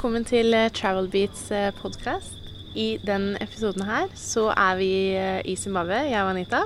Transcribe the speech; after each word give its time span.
velkommen 0.00 0.24
til 0.24 0.54
eh, 0.56 0.70
Travel 0.72 1.10
Beats 1.12 1.50
podkast. 1.76 2.38
I 2.72 2.96
den 3.04 3.34
episoden 3.36 3.82
her 3.84 4.06
så 4.16 4.46
er 4.48 4.78
vi 4.78 4.92
eh, 5.12 5.42
i 5.44 5.58
Zimbabwe, 5.60 5.98
jeg 6.08 6.22
og 6.24 6.30
Anita. 6.30 6.60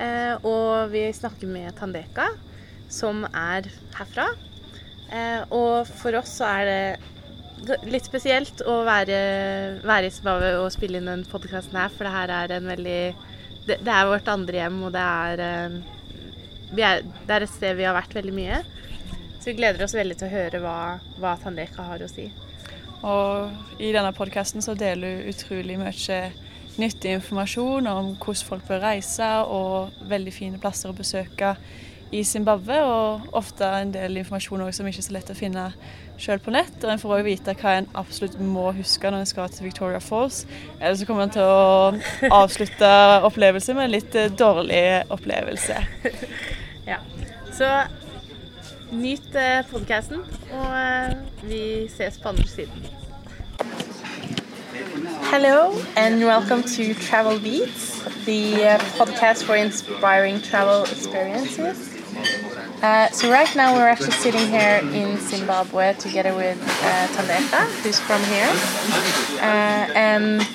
Eh, 0.00 0.40
og 0.40 0.88
vi 0.88 1.02
snakker 1.12 1.50
med 1.52 1.76
Tandeka, 1.76 2.30
som 2.88 3.26
er 3.28 3.68
herfra. 3.98 4.24
Og 5.52 5.84
for 6.00 6.16
oss 6.16 6.32
så 6.38 6.48
er 6.48 6.70
det 6.70 7.76
litt 7.92 8.08
spesielt 8.08 8.64
å 8.64 8.78
være, 8.88 9.20
være 9.84 10.08
i 10.08 10.16
Zimbabwe 10.16 10.54
og 10.62 10.72
spille 10.72 11.02
inn 11.02 11.12
den 11.12 11.26
podkasten 11.28 11.76
her, 11.76 11.92
for 11.92 12.08
det 12.08 12.14
her 12.16 12.34
er 12.38 12.56
en 12.56 12.72
veldig 12.72 13.02
det, 13.66 13.82
det 13.84 13.98
er 13.98 14.08
vårt 14.08 14.32
andre 14.32 14.62
hjem, 14.62 14.80
og 14.88 14.96
det 14.96 15.04
er, 15.04 15.44
er, 16.72 17.04
det 17.04 17.36
er 17.36 17.44
et 17.50 17.52
sted 17.52 17.76
vi 17.76 17.84
har 17.84 18.00
vært 18.00 18.16
veldig 18.16 18.36
mye. 18.40 18.64
Så 19.36 19.52
vi 19.52 19.58
gleder 19.60 19.84
oss 19.84 20.00
veldig 20.00 20.16
til 20.16 20.30
å 20.30 20.34
høre 20.38 20.64
hva, 20.64 20.76
hva 21.20 21.36
Tandeka 21.44 21.84
har 21.92 22.00
å 22.00 22.08
si. 22.08 22.30
Og 23.04 23.80
i 23.82 23.92
denne 23.92 24.12
podkasten 24.16 24.64
så 24.64 24.76
deler 24.78 25.20
du 25.20 25.32
utrolig 25.32 25.78
mye 25.80 26.20
nyttig 26.76 27.16
informasjon 27.16 27.88
om 27.88 28.14
hvordan 28.20 28.48
folk 28.48 28.64
bør 28.68 28.82
reise, 28.84 29.28
og 29.48 29.92
veldig 30.08 30.32
fine 30.34 30.60
plasser 30.60 30.92
å 30.92 30.96
besøke 30.96 31.54
i 32.14 32.22
Zimbabwe. 32.24 32.80
Og 32.84 33.36
ofte 33.36 33.68
en 33.80 33.92
del 33.94 34.20
informasjon 34.20 34.64
som 34.72 34.88
ikke 34.88 35.02
er 35.02 35.08
så 35.08 35.16
lett 35.16 35.32
å 35.32 35.38
finne 35.38 35.66
sjøl 36.20 36.40
på 36.42 36.54
nett. 36.54 36.76
Og 36.82 36.92
en 36.92 37.02
får 37.02 37.16
òg 37.18 37.26
vite 37.26 37.56
hva 37.60 37.76
en 37.80 37.88
absolutt 37.98 38.38
må 38.40 38.70
huske 38.76 39.10
når 39.10 39.24
en 39.24 39.30
skal 39.32 39.52
til 39.52 39.68
Victoria 39.68 40.00
Falls. 40.02 40.44
Eller 40.80 40.96
så 40.98 41.08
kommer 41.08 41.26
en 41.26 41.36
til 41.36 41.48
å 41.48 42.32
avslutte 42.42 42.92
opplevelsen 43.28 43.78
med 43.78 43.88
en 43.88 43.96
litt 43.96 44.20
dårlig 44.38 44.84
opplevelse. 45.16 45.82
Ja. 46.86 47.00
Så 47.50 47.66
Nyt 48.90 49.34
eh, 49.34 49.64
podkasten, 49.70 50.20
og 50.52 50.66
eh, 50.78 51.16
vi 51.42 51.88
ses 51.90 52.18
på 52.22 52.28
andre 52.28 52.44
siden. 52.48 52.86
Hello 55.30 55.72
and 55.96 56.22
welcome 56.24 56.62
to 56.62 56.94
Travel 56.94 57.40
Beats, 57.40 58.00
the 58.24 58.54
uh, 58.54 58.78
podcast 58.98 59.44
for 59.44 59.54
inspiring 59.56 60.40
travel 60.40 60.84
experiences. 60.84 61.96
Uh, 62.82 63.08
so 63.10 63.28
right 63.30 63.56
now 63.56 63.74
we're 63.74 63.88
actually 63.88 64.12
sitting 64.12 64.46
here 64.48 64.80
in 64.94 65.18
Zimbabwe 65.18 65.94
together 65.94 66.34
with 66.34 66.62
uh, 66.62 67.06
Thandeka, 67.14 67.66
who's 67.82 67.98
from 67.98 68.22
here. 68.24 68.50
Uh, 69.40 69.90
and 69.94 70.46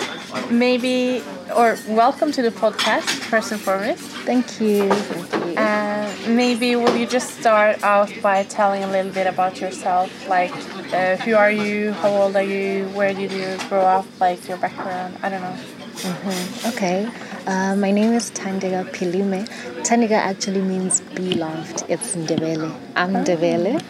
maybe, 0.49 1.21
or 1.55 1.77
welcome 1.87 2.31
to 2.31 2.41
the 2.41 2.49
podcast, 2.49 3.03
first 3.03 3.51
and 3.51 3.59
foremost. 3.59 4.01
Thank 4.25 4.59
you. 4.61 4.89
Thank 4.89 5.45
you. 5.45 5.55
Uh, 5.55 6.13
maybe 6.27 6.75
will 6.75 6.95
you 6.95 7.05
just 7.05 7.39
start 7.39 7.83
out 7.83 8.11
by 8.21 8.43
telling 8.43 8.83
a 8.83 8.87
little 8.87 9.11
bit 9.11 9.27
about 9.27 9.59
yourself, 9.59 10.09
like 10.27 10.51
uh, 10.93 11.17
who 11.17 11.35
are 11.35 11.51
you, 11.51 11.91
how 11.93 12.09
old 12.09 12.35
are 12.35 12.43
you, 12.43 12.85
where 12.89 13.13
did 13.13 13.31
you 13.31 13.57
grow 13.69 13.81
up, 13.81 14.05
like 14.19 14.47
your 14.47 14.57
background? 14.57 15.17
I 15.23 15.29
don't 15.29 15.41
know. 15.41 15.57
Mm 16.03 16.15
-hmm. 16.23 16.69
Okay. 16.69 17.07
Uh, 17.47 17.75
my 17.75 17.89
name 17.89 18.13
is 18.13 18.29
Thandeka 18.31 18.85
Pilime. 18.93 19.45
Thandeka 19.83 20.11
actually 20.11 20.61
means 20.61 21.01
beloved. 21.01 21.83
It's 21.89 22.15
Ndebele. 22.15 22.71
I'm. 22.95 23.13
Ndebele. 23.13 23.81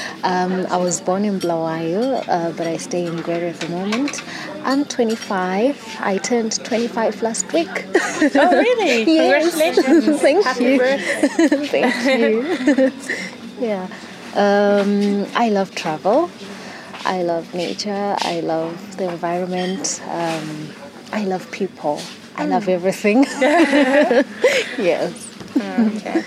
um, 0.24 0.66
I 0.70 0.76
was 0.78 1.00
born 1.02 1.26
in 1.26 1.38
Bulawayo, 1.38 2.24
uh, 2.26 2.50
but 2.52 2.66
I 2.66 2.78
stay 2.78 3.04
in 3.04 3.16
Gweru 3.18 3.50
at 3.50 3.60
the 3.60 3.68
moment. 3.68 4.22
I'm 4.64 4.86
25. 4.86 5.98
I 6.00 6.16
turned 6.16 6.64
25 6.64 7.20
last 7.22 7.52
week. 7.52 7.68
oh, 8.36 8.56
really? 8.56 9.04
Congratulations. 9.18 10.20
Thank 10.22 10.44
Happy 10.44 10.64
you. 10.64 10.78
birthday. 10.78 11.66
Thank 11.66 12.18
you. 12.18 12.92
yeah. 13.60 13.86
Um, 14.34 15.26
I 15.34 15.50
love 15.50 15.74
travel. 15.74 16.30
I 17.04 17.22
love 17.22 17.52
nature. 17.54 18.16
I 18.20 18.40
love 18.40 18.96
the 18.96 19.10
environment. 19.10 20.00
Um, 20.08 20.70
I 21.12 21.24
love 21.24 21.50
people. 21.50 22.00
I 22.38 22.46
love 22.46 22.66
mm. 22.66 22.74
everything. 22.74 23.24
yes. 24.78 25.12
Okay. 25.56 26.24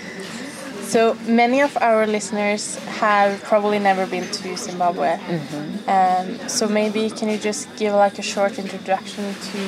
So 0.82 1.16
many 1.26 1.62
of 1.62 1.74
our 1.80 2.06
listeners 2.06 2.76
have 3.00 3.42
probably 3.44 3.78
never 3.78 4.06
been 4.06 4.30
to 4.30 4.56
Zimbabwe. 4.56 5.16
Mm 5.16 5.40
-hmm. 5.48 5.66
um, 5.96 6.48
so 6.48 6.68
maybe 6.68 7.10
can 7.18 7.28
you 7.28 7.38
just 7.42 7.68
give 7.78 7.92
like 8.04 8.18
a 8.18 8.22
short 8.22 8.58
introduction 8.58 9.24
to 9.48 9.60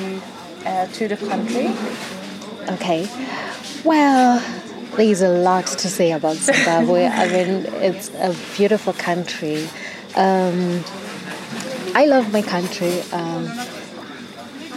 uh, 0.69 0.85
to 0.97 1.07
the 1.07 1.17
country? 1.29 1.67
Okay. 2.73 3.07
Well, 3.83 4.41
there's 4.95 5.21
a 5.21 5.33
lot 5.49 5.65
to 5.65 5.87
say 5.87 6.13
about 6.13 6.37
Zimbabwe. 6.37 6.99
I 7.23 7.25
mean, 7.33 7.65
it's 7.81 8.09
a 8.19 8.33
beautiful 8.57 8.93
country. 8.93 9.67
Um, 10.15 10.83
I 12.01 12.05
love 12.07 12.31
my 12.31 12.41
country. 12.41 13.01
Um, 13.13 13.74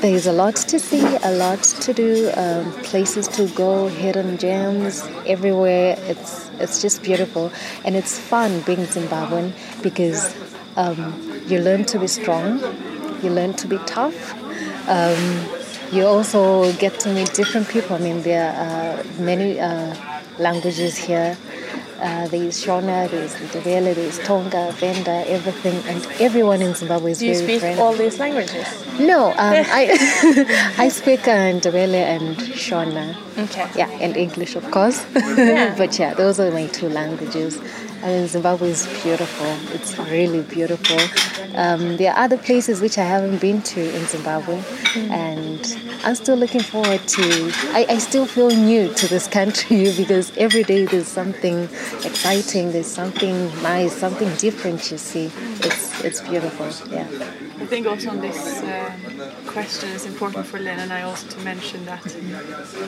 there's 0.01 0.27
a 0.27 0.33
lot 0.33 0.55
to 0.57 0.79
see, 0.79 1.05
a 1.25 1.33
lot 1.33 1.63
to 1.63 1.93
do, 1.93 2.31
um, 2.37 2.71
places 2.83 3.27
to 3.29 3.49
go, 3.49 3.89
hidden 3.89 4.39
gems 4.39 5.03
everywhere. 5.27 5.97
It's 6.01 6.51
it's 6.61 6.81
just 6.81 7.03
beautiful, 7.03 7.51
and 7.85 7.97
it's 7.97 8.19
fun 8.19 8.61
being 8.61 8.87
Zimbabwean 8.87 9.53
because 9.83 10.35
um, 10.77 11.43
you 11.47 11.59
learn 11.61 11.85
to 11.87 11.99
be 11.99 12.07
strong, 12.07 12.61
you 13.23 13.31
learn 13.31 13.55
to 13.55 13.67
be 13.67 13.79
tough. 13.87 14.35
Um, 14.89 15.47
you 15.93 16.07
also 16.07 16.73
get 16.75 17.01
to 17.01 17.13
meet 17.13 17.33
different 17.35 17.69
people. 17.69 17.97
I 17.97 17.99
mean, 17.99 18.23
there 18.23 18.53
are 18.53 19.05
many 19.21 19.59
uh, 19.59 19.95
languages 20.39 20.97
here. 20.97 21.37
Uh, 22.01 22.29
there's 22.29 22.65
Shona, 22.65 23.11
there's 23.11 23.35
Ndebele, 23.35 23.93
there's 23.95 24.19
Tonga, 24.21 24.71
Venda, 24.79 25.25
everything, 25.29 25.83
and 25.89 26.07
everyone 26.21 26.63
in 26.63 26.73
Zimbabwe 26.75 27.11
is 27.11 27.19
Do 27.19 27.27
you 27.27 27.35
very 27.35 27.45
speak 27.47 27.61
friendly. 27.61 27.83
all 27.83 27.93
these 27.93 28.21
languages? 28.21 28.67
No, 29.01 29.31
um, 29.31 29.35
I 29.39 30.75
I 30.79 30.89
speak 30.91 31.27
uh, 31.27 31.33
Ndebele 31.59 31.95
and 31.95 32.37
Shona. 32.37 33.17
Okay. 33.37 33.67
Yeah, 33.75 33.89
and 34.01 34.17
English, 34.17 34.55
of 34.55 34.71
course. 34.71 35.05
Yeah. 35.37 35.75
but 35.77 35.99
yeah, 35.99 36.15
those 36.15 36.39
are 36.39 36.51
my 36.53 36.67
two 36.69 36.89
languages. 36.89 37.59
I 38.03 38.07
mean, 38.07 38.29
Zimbabwe 38.29 38.71
is 38.71 38.87
beautiful. 39.03 39.47
It's 39.75 39.99
really 39.99 40.43
beautiful. 40.43 40.99
Um, 41.57 41.97
there 41.97 42.13
are 42.13 42.25
other 42.25 42.39
places 42.39 42.81
which 42.81 42.97
I 42.97 43.03
haven't 43.03 43.41
been 43.41 43.61
to 43.63 43.81
in 43.97 44.07
Zimbabwe, 44.07 44.61
mm. 44.61 45.11
and 45.11 46.05
I'm 46.05 46.15
still 46.15 46.37
looking 46.37 46.61
forward 46.61 47.01
to. 47.09 47.53
I, 47.73 47.87
I 47.89 47.99
still 47.99 48.25
feel 48.25 48.51
new 48.51 48.95
to 48.95 49.09
this 49.09 49.27
country 49.27 49.93
because 49.97 50.37
every 50.37 50.63
day 50.63 50.85
there's 50.85 51.09
something 51.09 51.65
exciting. 52.05 52.71
There's 52.71 52.87
something 52.87 53.47
nice, 53.63 53.97
something 53.97 54.33
different. 54.37 54.91
You 54.93 54.99
see, 54.99 55.33
it's 55.65 55.98
it's 56.05 56.21
beautiful. 56.21 56.67
Yeah. 56.91 57.07
I 57.61 57.67
think 57.67 57.87
also 57.87 58.11
on 58.11 58.21
this 58.21 58.63
um, 58.63 58.93
question 59.47 59.91
it's 59.91 60.07
important 60.07 60.47
for 60.47 60.59
Lynn 60.59 60.79
and 60.79 60.93
I 60.93 61.03
also 61.03 61.29
to 61.29 61.41
mention 61.41 61.85
that 61.87 62.05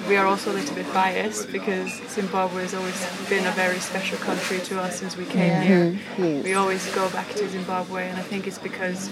we 0.08 0.16
are 0.16 0.26
also 0.26 0.52
a 0.52 0.54
little 0.54 0.74
bit 0.74 0.92
biased 0.92 1.50
because 1.52 1.90
Zimbabwe 2.08 2.62
has 2.62 2.74
always 2.74 3.28
been 3.28 3.46
a 3.46 3.52
very 3.52 3.78
special 3.78 4.18
country 4.18 4.58
to 4.60 4.80
us 4.80 4.98
since 5.00 5.16
we 5.16 5.24
came 5.24 5.48
yeah. 5.48 5.62
here. 5.62 5.98
Yes. 6.18 6.44
We 6.44 6.54
always 6.54 6.94
go 6.94 7.10
back 7.10 7.28
to 7.34 7.48
Zimbabwe 7.48 8.08
and 8.08 8.18
I 8.18 8.22
think 8.22 8.46
it's 8.46 8.58
because 8.58 9.10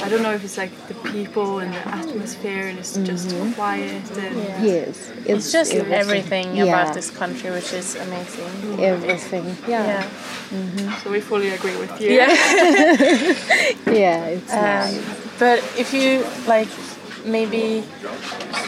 I 0.00 0.08
don't 0.08 0.22
know 0.22 0.32
if 0.32 0.44
it's 0.44 0.56
like 0.58 0.72
the 0.88 0.94
people 1.12 1.58
and 1.60 1.72
the 1.72 1.88
atmosphere 1.88 2.66
and 2.68 2.78
it's 2.78 2.96
just 2.98 3.28
Mm-hmm. 3.28 3.52
quiet 3.52 4.04
and 4.18 4.36
Yeah. 4.36 4.62
Yes, 4.62 5.10
It's 5.24 5.52
just 5.52 5.72
everything. 5.72 6.00
everything 6.02 6.56
Yeah. 6.56 6.64
about 6.64 6.94
this 6.94 7.10
country, 7.10 7.50
which 7.50 7.72
is 7.72 7.94
amazing. 7.96 8.80
Everything. 8.80 9.56
Yeah. 9.68 9.86
Yeah. 9.86 10.98
so 11.02 11.10
we 11.10 11.20
fully 11.20 11.50
agree 11.50 11.76
with 11.76 11.92
you. 12.00 12.10
Yeah. 12.10 12.30
Yeah, 14.04 14.26
it's 14.36 14.52
Um, 14.52 14.60
nice. 14.62 15.00
but 15.38 15.58
if 15.78 15.92
you 15.94 16.24
like, 16.46 16.68
maybe 17.24 17.82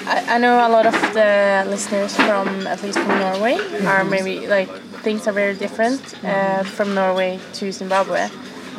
I, 0.06 0.34
I 0.34 0.38
know 0.38 0.54
a 0.66 0.70
lot 0.76 0.86
of 0.86 0.94
the 1.12 1.64
listeners 1.68 2.14
from 2.16 2.66
at 2.66 2.82
least 2.82 2.98
from 2.98 3.18
Norway 3.18 3.56
are 3.86 4.04
maybe 4.04 4.46
like 4.46 4.70
things 5.04 5.26
are 5.28 5.32
very 5.32 5.54
different 5.54 6.00
uh, 6.24 6.62
from 6.76 6.94
Norway 6.94 7.38
to 7.58 7.72
Zimbabwe. 7.72 8.28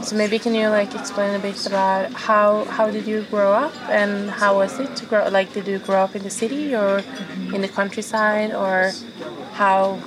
So 0.01 0.15
maybe 0.15 0.39
can 0.39 0.53
you 0.53 0.69
like 0.69 0.93
explain 0.95 1.35
a 1.35 1.39
bit 1.39 1.65
about 1.65 2.13
how 2.13 2.65
how 2.65 2.89
did 2.89 3.07
you 3.07 3.23
grow 3.23 3.51
up 3.53 3.73
and 3.89 4.29
how 4.29 4.55
was 4.55 4.79
it 4.79 4.95
to 4.97 5.05
grow? 5.05 5.27
Like, 5.29 5.53
did 5.53 5.67
you 5.67 5.79
grow 5.79 6.03
up 6.03 6.15
in 6.15 6.23
the 6.23 6.29
city 6.29 6.75
or 6.75 7.03
in 7.53 7.61
the 7.61 7.67
countryside 7.67 8.53
or 8.53 8.91
how 9.53 9.99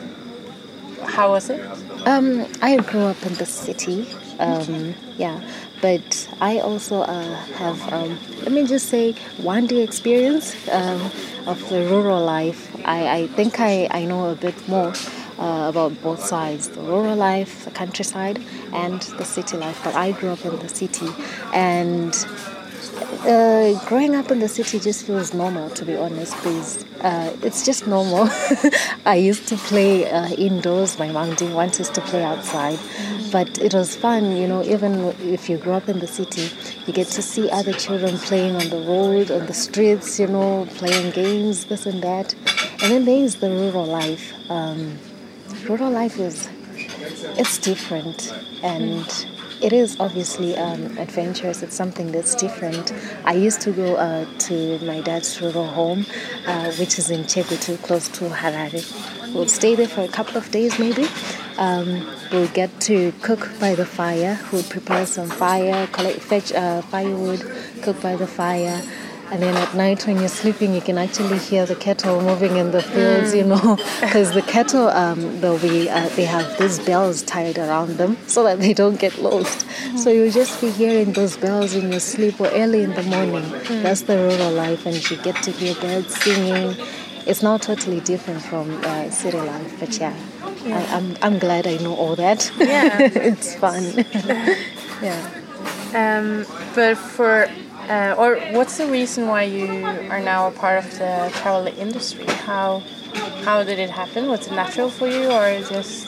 how 1.04 1.30
was 1.32 1.50
it? 1.50 1.60
Um, 2.06 2.46
I 2.62 2.76
grew 2.78 3.02
up 3.02 3.24
in 3.26 3.34
the 3.34 3.46
city. 3.46 4.06
Um, 4.38 4.94
yeah, 5.18 5.38
but 5.82 6.28
I 6.40 6.60
also 6.60 7.02
uh, 7.02 7.34
have, 7.60 7.92
um, 7.92 8.18
let 8.40 8.52
me 8.52 8.66
just 8.66 8.88
say, 8.88 9.12
one 9.36 9.66
day 9.66 9.82
experience 9.82 10.56
um, 10.68 11.10
of 11.46 11.68
the 11.68 11.82
rural 11.84 12.24
life. 12.24 12.74
I, 12.86 13.08
I 13.18 13.26
think 13.26 13.60
I, 13.60 13.86
I 13.90 14.06
know 14.06 14.30
a 14.30 14.34
bit 14.34 14.56
more 14.66 14.94
uh, 15.40 15.66
about 15.68 16.00
both 16.02 16.22
sides 16.22 16.68
the 16.68 16.82
rural 16.82 17.16
life, 17.16 17.64
the 17.64 17.70
countryside, 17.70 18.38
and 18.72 19.00
the 19.18 19.24
city 19.24 19.56
life. 19.56 19.80
But 19.82 19.94
I 19.94 20.12
grew 20.12 20.30
up 20.30 20.44
in 20.44 20.58
the 20.58 20.68
city, 20.68 21.08
and 21.52 22.14
uh, 23.24 23.78
growing 23.86 24.14
up 24.14 24.30
in 24.30 24.38
the 24.38 24.48
city 24.48 24.78
just 24.78 25.06
feels 25.06 25.34
normal, 25.34 25.70
to 25.70 25.84
be 25.84 25.96
honest, 25.96 26.34
because 26.36 26.84
uh, 27.00 27.34
it's 27.42 27.64
just 27.64 27.86
normal. 27.86 28.28
I 29.06 29.16
used 29.16 29.48
to 29.48 29.56
play 29.56 30.10
uh, 30.10 30.28
indoors. 30.30 30.98
My 30.98 31.10
mom 31.10 31.34
didn't 31.34 31.54
want 31.54 31.80
us 31.80 31.88
to 31.90 32.00
play 32.02 32.22
outside, 32.22 32.78
but 33.32 33.58
it 33.58 33.74
was 33.74 33.96
fun, 33.96 34.36
you 34.36 34.46
know. 34.46 34.62
Even 34.62 35.04
if 35.20 35.48
you 35.48 35.56
grow 35.58 35.74
up 35.74 35.88
in 35.88 35.98
the 36.00 36.06
city, 36.06 36.48
you 36.86 36.92
get 36.92 37.08
to 37.08 37.22
see 37.22 37.50
other 37.50 37.72
children 37.72 38.16
playing 38.18 38.56
on 38.56 38.68
the 38.70 38.80
road, 38.80 39.30
on 39.30 39.46
the 39.46 39.54
streets, 39.54 40.18
you 40.18 40.26
know, 40.26 40.66
playing 40.76 41.12
games, 41.12 41.66
this 41.66 41.86
and 41.86 42.02
that. 42.02 42.34
And 42.82 42.92
then 42.92 43.04
there 43.04 43.22
is 43.22 43.36
the 43.36 43.50
rural 43.50 43.86
life. 43.86 44.32
Um, 44.50 44.98
rural 45.68 45.90
life 45.90 46.18
is 46.18 46.48
it's 47.38 47.58
different 47.58 48.32
and 48.62 49.26
it 49.60 49.72
is 49.72 49.98
obviously 50.00 50.56
um, 50.56 50.96
adventurous. 50.98 51.62
It's 51.62 51.76
something 51.76 52.12
that's 52.12 52.34
different. 52.34 52.92
I 53.24 53.34
used 53.34 53.60
to 53.62 53.72
go 53.72 53.96
uh, 53.96 54.26
to 54.38 54.78
my 54.80 55.00
dad's 55.02 55.40
rural 55.40 55.66
home, 55.66 56.06
uh, 56.46 56.72
which 56.72 56.98
is 56.98 57.10
in 57.10 57.24
Chegutu, 57.24 57.82
close 57.82 58.08
to 58.08 58.24
Harare. 58.30 58.82
We'll 59.34 59.48
stay 59.48 59.74
there 59.74 59.88
for 59.88 60.00
a 60.00 60.08
couple 60.08 60.38
of 60.38 60.50
days, 60.50 60.78
maybe. 60.78 61.06
Um, 61.58 62.08
we'll 62.32 62.48
get 62.48 62.80
to 62.82 63.12
cook 63.20 63.50
by 63.60 63.74
the 63.74 63.84
fire. 63.84 64.40
We'll 64.50 64.62
prepare 64.62 65.04
some 65.04 65.28
fire, 65.28 65.86
collect, 65.88 66.20
fetch 66.20 66.52
uh, 66.52 66.80
firewood, 66.82 67.40
cook 67.82 68.00
by 68.00 68.16
the 68.16 68.26
fire. 68.26 68.82
And 69.30 69.40
then 69.40 69.56
at 69.56 69.74
night 69.76 70.06
when 70.08 70.18
you're 70.18 70.28
sleeping, 70.28 70.74
you 70.74 70.80
can 70.80 70.98
actually 70.98 71.38
hear 71.38 71.64
the 71.64 71.76
cattle 71.76 72.20
moving 72.20 72.56
in 72.56 72.72
the 72.72 72.82
fields, 72.82 73.32
you 73.32 73.44
know, 73.44 73.76
because 74.00 74.32
the 74.32 74.42
cattle, 74.42 74.88
um, 74.88 75.40
they'll 75.40 75.58
be, 75.58 75.88
uh, 75.88 76.08
they 76.10 76.24
have 76.24 76.58
these 76.58 76.80
bells 76.80 77.22
tied 77.22 77.56
around 77.56 77.90
them 77.96 78.16
so 78.26 78.42
that 78.42 78.58
they 78.58 78.74
don't 78.74 78.98
get 78.98 79.18
lost. 79.18 79.66
So 79.96 80.10
you'll 80.10 80.32
just 80.32 80.60
be 80.60 80.70
hearing 80.70 81.12
those 81.12 81.36
bells 81.36 81.74
in 81.74 81.92
your 81.92 82.00
sleep 82.00 82.40
or 82.40 82.48
early 82.48 82.82
in 82.82 82.92
the 82.94 83.04
morning. 83.04 83.48
That's 83.82 84.02
the 84.02 84.16
rural 84.16 84.50
life, 84.50 84.84
and 84.84 84.96
you 85.10 85.16
get 85.18 85.36
to 85.44 85.52
hear 85.52 85.74
birds 85.76 86.16
singing. 86.22 86.74
It's 87.26 87.42
now 87.42 87.58
totally 87.58 88.00
different 88.00 88.42
from 88.42 88.82
uh, 88.84 89.10
city 89.10 89.38
life, 89.38 89.78
but 89.78 89.96
yeah, 89.98 90.16
I, 90.64 90.96
I'm, 90.96 91.16
I'm 91.22 91.38
glad 91.38 91.68
I 91.68 91.76
know 91.76 91.94
all 91.94 92.16
that. 92.16 92.50
Yeah. 92.58 92.98
it's 93.00 93.54
fun. 93.54 93.84
yeah. 95.02 95.30
Um, 95.94 96.46
but 96.74 96.96
for 96.96 97.48
uh, 97.90 98.14
or 98.16 98.36
what's 98.56 98.78
the 98.78 98.86
reason 98.86 99.26
why 99.26 99.42
you 99.42 99.66
are 99.84 100.20
now 100.20 100.46
a 100.48 100.52
part 100.52 100.84
of 100.84 100.90
the 100.98 101.30
travel 101.40 101.66
industry? 101.66 102.24
How 102.46 102.82
how 103.44 103.64
did 103.64 103.78
it 103.78 103.90
happen? 103.90 104.28
Was 104.28 104.46
it 104.46 104.52
natural 104.52 104.90
for 104.90 105.08
you, 105.08 105.30
or 105.30 105.60
just 105.68 106.06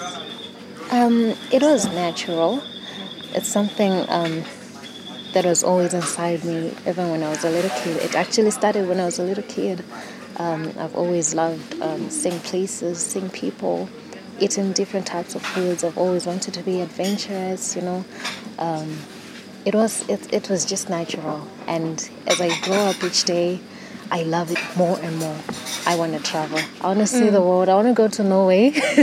Um, 0.90 1.34
it 1.50 1.62
was 1.62 1.87
natural. 1.87 2.62
It's 3.34 3.49
something 3.49 3.93
um, 4.08 4.44
that 5.32 5.44
was 5.44 5.64
always 5.64 5.94
inside 5.94 6.44
me, 6.44 6.73
even 6.87 7.11
when 7.11 7.23
I 7.23 7.31
was 7.31 7.44
a 7.44 7.50
little 7.50 7.70
kid. 7.82 7.96
It 7.96 8.14
actually 8.14 8.50
started 8.50 8.87
when 8.88 9.00
I 9.00 9.06
was 9.06 9.19
a 9.19 9.25
little 9.25 9.44
kid. 9.44 9.82
Um, 10.37 10.73
I've 10.79 10.94
always 10.94 11.34
loved 11.34 11.81
um, 11.82 12.11
seeing 12.11 12.38
places, 12.40 12.99
seeing 12.99 13.31
people, 13.31 13.88
eating 14.38 14.73
different 14.73 15.06
types 15.06 15.34
of 15.34 15.43
foods. 15.43 15.82
I've 15.82 15.99
always 15.99 16.26
wanted 16.26 16.55
to 16.55 16.62
be 16.62 16.81
adventurous, 16.81 17.75
you 17.75 17.82
know. 17.82 18.05
It 19.64 19.74
was 19.74 20.08
it, 20.08 20.32
it 20.32 20.50
was 20.50 20.64
just 20.64 20.88
natural, 20.90 21.46
and 21.66 22.08
as 22.26 22.40
I 22.40 22.48
grow 22.62 22.90
up 22.90 23.02
each 23.04 23.24
day, 23.24 23.60
I 24.10 24.24
love 24.24 24.50
it 24.50 24.58
more 24.76 24.98
and 25.00 25.16
more. 25.18 25.36
I 25.86 25.94
want 25.96 26.12
to 26.14 26.22
travel. 26.22 26.58
I 26.80 26.88
want 26.88 26.98
to 26.98 27.06
see 27.06 27.28
the 27.30 27.40
world. 27.40 27.68
I 27.68 27.74
want 27.76 27.88
to 27.88 27.94
go 27.94 28.08
to 28.08 28.22
Norway. 28.24 28.72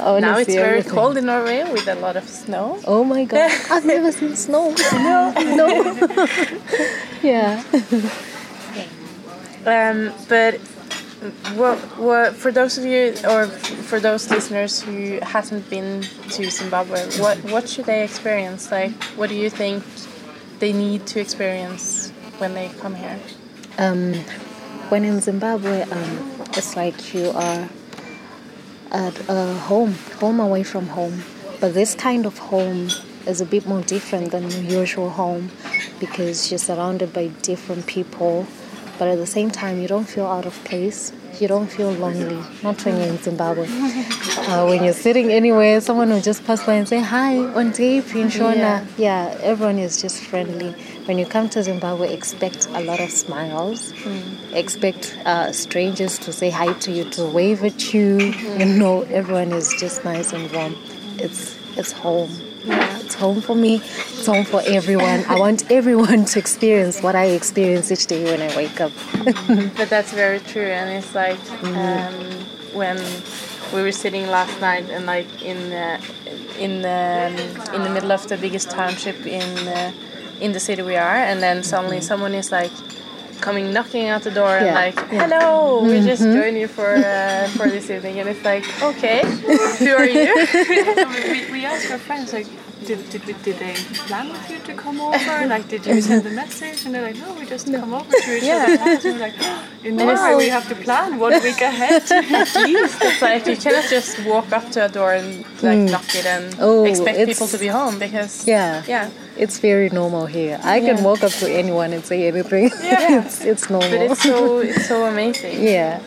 Wanna 0.00 0.20
now 0.20 0.38
it's 0.38 0.52
very 0.54 0.78
everything. 0.80 0.92
cold 0.92 1.16
in 1.16 1.26
Norway 1.26 1.62
with 1.70 1.86
a 1.88 1.94
lot 1.94 2.16
of 2.16 2.28
snow. 2.28 2.80
Oh 2.86 3.04
my 3.04 3.24
god, 3.24 3.50
I've 3.70 3.84
never 3.84 4.10
seen 4.12 4.34
snow. 4.34 4.74
No, 4.92 5.32
no. 5.60 6.26
yeah. 7.22 7.62
Um, 9.66 10.12
but 10.28 10.60
what, 11.54 11.78
what 11.98 12.34
for 12.34 12.52
those 12.52 12.78
of 12.78 12.84
you 12.84 13.14
or 13.28 13.46
for 13.46 14.00
those 14.00 14.30
listeners 14.30 14.82
who 14.82 15.18
hasn't 15.22 15.68
been 15.70 16.02
to 16.30 16.50
Zimbabwe, 16.50 17.00
what 17.18 17.38
what 17.44 17.68
should 17.68 17.86
they 17.86 18.04
experience? 18.04 18.70
Like, 18.70 18.92
what 19.16 19.28
do 19.28 19.34
you 19.34 19.50
think 19.50 19.84
they 20.58 20.72
need 20.72 21.06
to 21.08 21.20
experience 21.20 22.10
when 22.38 22.54
they 22.54 22.68
come 22.80 22.94
here? 22.94 23.18
Um, 23.78 24.14
when 24.88 25.04
in 25.04 25.20
Zimbabwe, 25.20 25.82
um, 25.82 26.30
it's 26.56 26.76
like 26.76 27.14
you 27.14 27.30
are 27.30 27.68
at 28.92 29.28
a 29.28 29.54
home, 29.54 29.94
home 30.20 30.40
away 30.40 30.62
from 30.62 30.86
home. 30.86 31.22
But 31.60 31.74
this 31.74 31.94
kind 31.94 32.26
of 32.26 32.38
home 32.38 32.90
is 33.26 33.40
a 33.40 33.46
bit 33.46 33.66
more 33.66 33.80
different 33.82 34.30
than 34.30 34.50
your 34.50 34.80
usual 34.80 35.10
home 35.10 35.50
because 35.98 36.50
you're 36.50 36.58
surrounded 36.58 37.12
by 37.12 37.28
different 37.42 37.86
people. 37.86 38.46
But 38.98 39.08
at 39.08 39.16
the 39.18 39.26
same 39.26 39.50
time, 39.50 39.80
you 39.80 39.88
don't 39.88 40.04
feel 40.04 40.26
out 40.26 40.46
of 40.46 40.54
place. 40.64 41.12
You 41.40 41.48
don't 41.48 41.66
feel 41.66 41.90
lonely. 41.90 42.40
Not 42.62 42.84
when 42.84 42.96
you're 42.96 43.08
in 43.08 43.18
Zimbabwe. 43.18 43.66
Uh, 44.44 44.66
when 44.66 44.84
you're 44.84 44.92
sitting 44.92 45.30
anywhere, 45.32 45.80
someone 45.80 46.10
will 46.10 46.20
just 46.20 46.44
pass 46.44 46.62
by 46.66 46.74
and 46.74 46.86
say, 46.86 47.00
Hi, 47.00 47.34
Ontape, 47.36 48.02
Shona. 48.28 48.56
Yeah. 48.56 48.84
Yeah, 48.98 49.38
everyone 49.40 49.78
is 49.78 50.02
just 50.02 50.22
friendly. 50.22 50.72
When 51.06 51.18
you 51.18 51.24
come 51.24 51.48
to 51.50 51.62
Zimbabwe, 51.62 52.12
expect 52.12 52.66
a 52.74 52.82
lot 52.82 53.00
of 53.00 53.10
smiles. 53.10 53.94
Expect 54.52 55.16
uh, 55.24 55.50
strangers 55.52 56.18
to 56.18 56.32
say 56.32 56.50
hi 56.50 56.74
to 56.74 56.92
you, 56.92 57.04
to 57.12 57.24
wave 57.24 57.64
at 57.64 57.94
you. 57.94 58.18
You 58.58 58.66
know, 58.66 59.02
everyone 59.04 59.52
is 59.52 59.74
just 59.80 60.04
nice 60.04 60.32
and 60.34 60.50
warm. 60.52 60.76
It's 61.18 61.56
it's 61.78 61.92
home. 61.92 62.30
It's 62.66 63.14
home 63.14 63.40
for 63.40 63.54
me. 63.54 63.76
It's 63.76 64.26
home 64.26 64.44
for 64.44 64.62
everyone. 64.66 65.24
I 65.28 65.38
want 65.38 65.70
everyone 65.78 66.24
to 66.26 66.38
experience 66.38 67.02
what 67.02 67.14
I 67.14 67.26
experience 67.26 67.92
each 67.92 68.06
day 68.06 68.24
when 68.24 68.40
I 68.40 68.56
wake 68.56 68.80
up. 68.80 68.92
But 69.76 69.88
that's 69.90 70.12
very 70.12 70.40
true, 70.40 70.70
and 70.78 70.90
it's 70.90 71.14
like 71.14 71.40
um, 71.62 72.14
when 72.72 72.96
we 73.74 73.82
were 73.82 73.92
sitting 73.92 74.26
last 74.28 74.60
night 74.60 74.88
and 74.90 75.06
like 75.06 75.28
in 75.42 75.72
uh, 75.72 76.00
in 76.58 76.82
the 76.82 77.32
in 77.74 77.82
the 77.82 77.90
middle 77.90 78.12
of 78.12 78.26
the 78.28 78.36
biggest 78.36 78.70
township 78.70 79.26
in 79.26 79.68
uh, 79.68 79.92
in 80.40 80.52
the 80.52 80.60
city 80.60 80.82
we 80.82 80.96
are, 80.96 81.16
and 81.16 81.42
then 81.42 81.62
suddenly 81.62 82.00
someone 82.00 82.34
is 82.34 82.50
like 82.50 82.72
coming 83.40 83.72
knocking 83.72 84.06
at 84.06 84.22
the 84.22 84.30
door 84.30 84.56
and 84.56 84.66
Yeah, 84.66 84.74
like 84.74 84.96
yeah. 84.96 85.26
hello 85.26 85.82
we 85.82 86.00
just 86.00 86.22
joined 86.22 86.56
you 86.56 86.68
for 86.68 86.94
uh, 86.96 87.48
for 87.56 87.68
this 87.68 87.90
evening 87.90 88.18
and 88.20 88.28
it's 88.28 88.44
like 88.44 88.64
okay 88.82 89.20
who 89.78 89.90
are 90.00 90.06
you 90.06 90.32
we, 91.32 91.52
we 91.52 91.64
asked 91.64 91.90
our 91.90 91.98
friends 91.98 92.32
like 92.32 92.46
did, 92.86 93.00
did, 93.08 93.24
did 93.42 93.56
they 93.58 93.72
plan 94.08 94.28
with 94.28 94.50
you 94.50 94.58
to 94.58 94.74
come 94.74 95.00
over? 95.00 95.46
Like, 95.54 95.68
did 95.68 95.86
you 95.86 96.02
send 96.02 96.26
a 96.26 96.30
message? 96.30 96.84
And 96.84 96.94
they're 96.94 97.00
like, 97.00 97.16
no, 97.16 97.32
we 97.32 97.46
just 97.46 97.72
come 97.72 97.94
over 97.94 98.10
to 98.10 98.36
each 98.36 98.42
Yeah. 98.42 98.56
other's 98.56 98.78
house. 98.78 99.04
And 99.06 99.14
we're 99.14 99.20
like, 99.20 99.34
in 99.84 99.96
Norway, 99.96 100.34
we 100.34 100.48
have 100.50 100.68
to 100.68 100.74
plan 100.74 101.18
one 101.18 101.32
week 101.42 101.62
ahead. 101.62 102.02
it's 102.10 103.22
like 103.22 103.46
you 103.46 103.56
cannot 103.56 103.88
just 103.88 104.22
walk 104.26 104.52
up 104.52 104.70
to 104.72 104.84
a 104.84 104.90
door 104.90 105.14
and 105.14 105.46
like 105.62 105.78
knock 105.78 106.14
it 106.14 106.26
and 106.26 106.54
Oh, 106.60 106.84
expect 106.84 107.16
people 107.24 107.46
to 107.46 107.56
be 107.56 107.68
home 107.68 107.98
because 107.98 108.46
Yeah. 108.46 108.82
yeah 108.86 109.08
It's 109.36 109.58
very 109.58 109.90
normal 109.90 110.26
here. 110.26 110.58
I 110.62 110.80
can 110.80 110.96
Yeah. 110.98 111.02
walk 111.04 111.22
up 111.24 111.32
to 111.32 111.46
anyone 111.50 111.92
and 111.92 112.04
say 112.04 112.28
anything. 112.28 112.70
Yeah. 112.82 113.24
it's, 113.26 113.44
it's 113.44 113.68
normal. 113.70 113.90
but 113.90 114.00
it's 114.10 114.22
so 114.22 114.58
it's 114.58 114.86
so 114.88 115.04
amazing 115.06 115.62
yeah. 115.74 116.00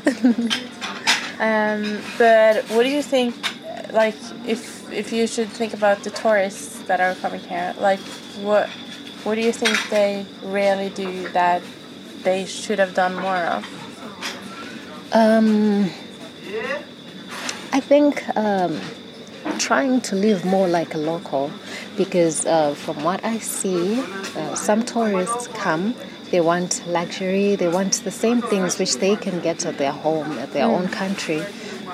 Um, 1.40 2.00
but 2.18 2.64
what 2.72 2.84
do 2.84 2.90
you 2.90 3.02
think? 3.04 3.36
Like, 3.94 4.16
if 4.46 4.92
if 4.92 5.12
you 5.14 5.28
should 5.28 5.50
think 5.50 5.74
about 5.74 6.04
the 6.04 6.10
tourists 6.10 6.80
that 6.88 7.00
are 7.00 7.16
coming 7.16 7.42
here, 7.42 7.74
like, 7.80 8.00
what 8.44 8.70
what 9.24 9.36
do 9.36 9.42
you 9.42 9.52
think 9.54 9.78
they 9.90 10.26
really 10.44 10.90
do 10.90 11.30
that 11.34 11.62
they 12.24 12.46
should 12.46 12.80
have 12.80 12.94
done 12.94 13.14
more 13.16 13.44
of? 13.56 13.64
Um, 15.14 15.90
I 17.72 17.80
think 17.80 18.24
um, 18.36 18.80
trying 19.60 20.02
to 20.02 20.16
live 20.16 20.46
more 20.46 20.68
like 20.68 20.94
a 20.94 20.98
local 20.98 21.52
because 21.98 22.46
uh, 22.46 22.74
from 22.74 23.04
what 23.04 23.24
I 23.24 23.40
see, 23.40 24.00
uh, 24.36 24.56
some 24.56 24.84
tourists 24.84 25.48
come, 25.50 25.96
they 26.32 26.42
want 26.42 26.86
luxury, 26.88 27.56
they 27.56 27.68
want 27.68 27.94
the 28.04 28.12
same 28.12 28.42
things 28.42 28.78
which 28.78 28.96
they 28.98 29.16
can 29.16 29.40
get 29.40 29.66
at 29.66 29.78
their 29.78 29.92
home, 29.92 30.32
at 30.40 30.54
their 30.54 30.66
own 30.66 30.88
country. 30.90 31.42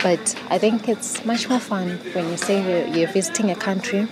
But 0.01 0.36
I 0.50 0.57
think 0.57 0.89
it's 0.89 1.24
much 1.25 1.50
more 1.50 1.60
fun 1.60 2.00
when 2.13 2.29
you 2.29 2.38
say 2.38 2.62
you're, 2.62 2.95
you're 2.95 3.07
visiting 3.12 3.51
a 3.51 3.55
country. 3.55 4.07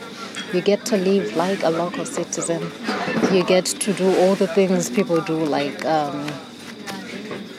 You 0.53 0.61
get 0.61 0.85
to 0.85 0.97
live 0.97 1.35
like 1.35 1.63
a 1.63 1.69
local 1.69 2.05
citizen. 2.05 2.71
You 3.31 3.43
get 3.43 3.65
to 3.65 3.93
do 3.93 4.15
all 4.19 4.35
the 4.35 4.47
things 4.47 4.89
people 4.89 5.21
do, 5.21 5.43
like 5.43 5.83
um, 5.85 6.27